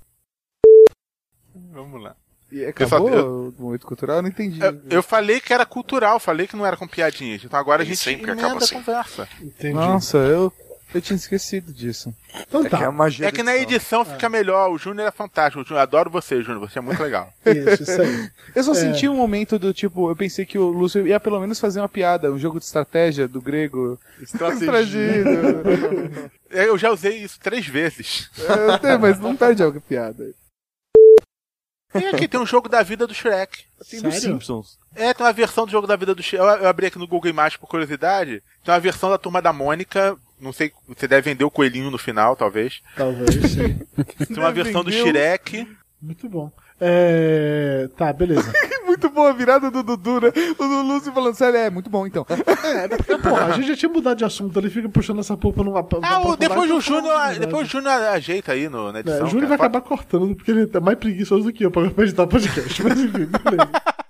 [1.90, 2.14] Vamos lá.
[2.50, 4.16] E Eu só- acabou eu- o momento cultural?
[4.16, 4.60] Eu não entendi.
[4.60, 7.42] Eu, eu falei que era cultural, falei que não era com piadinhas.
[7.44, 8.74] Então agora Ele a gente sempre acaba a assim.
[8.74, 9.28] conversa.
[9.42, 9.74] Entendi.
[9.74, 10.50] Nossa, eu,
[10.94, 12.14] eu tinha esquecido disso.
[12.48, 12.86] Então É que é tá.
[12.86, 14.70] a magia É que na edição fica melhor.
[14.70, 15.62] O Júnior é fantástico.
[15.62, 16.66] Júnior- adoro você, Júnior.
[16.70, 17.30] Você é muito legal.
[17.44, 18.30] Isso, isso aí.
[18.54, 18.74] Eu só É.
[18.76, 21.88] senti um momento do tipo, eu pensei que o Lúcio ia pelo menos fazer uma
[21.88, 23.98] piada, um jogo de estratégia do grego.
[24.22, 25.00] Estratégia.
[26.50, 28.30] Eu já usei isso três vezes.
[28.38, 30.30] Eu sei, mas não perde a piada.
[31.94, 33.64] E aqui tem um jogo da vida do Shrek.
[33.88, 34.34] Tem dos Sério?
[34.34, 34.78] Simpsons.
[34.94, 36.42] É, tem uma versão do jogo da vida do Shrek.
[36.42, 38.42] Eu, eu abri aqui no Google Imagens por curiosidade.
[38.62, 40.16] Tem uma versão da turma da Mônica.
[40.40, 42.80] Não sei, você deve vender o coelhinho no final, talvez.
[42.94, 43.78] Talvez, sim.
[44.26, 44.92] Tem uma versão do.
[44.92, 45.66] Shrek.
[46.00, 46.52] Muito bom.
[46.80, 47.88] É...
[47.96, 48.52] Tá, beleza.
[48.86, 50.32] Muito boa a virada do Dudu, né?
[50.58, 52.24] O Lúcio falando sério, é muito bom então.
[52.64, 55.62] É, porque, porra, a gente já tinha mudado de assunto, ele fica puxando essa porra
[55.62, 55.86] numa.
[56.02, 59.26] Ah, o, depois o Júnior, depois o Júnior ajeita aí no, na É, edição.
[59.26, 62.04] o Júnior vai acabar cortando, porque ele é mais preguiçoso do que eu pra pra
[62.04, 62.82] editar podcast.
[62.82, 63.70] Mas enfim, beleza.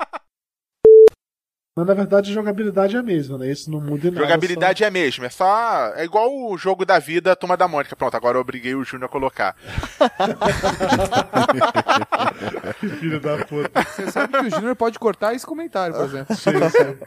[1.79, 3.53] Mas na verdade a jogabilidade é a mesma, né?
[3.53, 4.27] Isso não muda em nada.
[4.27, 5.93] Jogabilidade é a mesma, é só.
[5.95, 7.95] É igual o jogo da vida, Turma da Mônica.
[7.95, 9.55] Pronto, agora eu obriguei o Júnior a colocar.
[9.97, 10.09] Só...
[12.99, 13.81] Filho da puta.
[13.85, 16.35] Você sabe que o Júnior pode cortar esse comentário, por exemplo.
[16.35, 16.99] Sim, sim.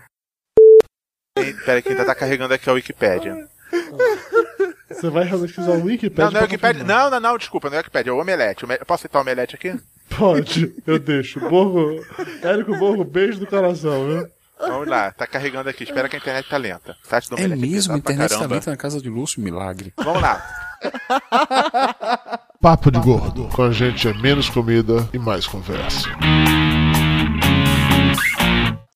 [1.65, 3.45] Pera aí, quem ainda tá carregando aqui é a Wikipédia.
[4.89, 6.26] Você vai realmente usar o Wikipedia?
[6.26, 6.85] Não, não é confirmar.
[6.85, 8.64] Não, não, não, desculpa, não é Wikipédia, é o Omelete.
[8.64, 9.77] Ome- Posso citar o Omelete aqui?
[10.18, 11.41] Pode, eu deixo.
[11.41, 12.02] Borro.
[12.41, 14.40] Érico Borro, beijo do coração, viu?
[14.62, 15.84] Vamos lá, tá carregando aqui.
[15.84, 16.96] Espera que a internet tá lenta.
[17.04, 19.94] Site do É Omelete mesmo, a internet tá lenta na casa de Lúcio, milagre.
[19.98, 20.42] Vamos lá.
[22.62, 23.48] Papo de gordo.
[23.50, 26.08] Com a gente é menos comida e mais conversa.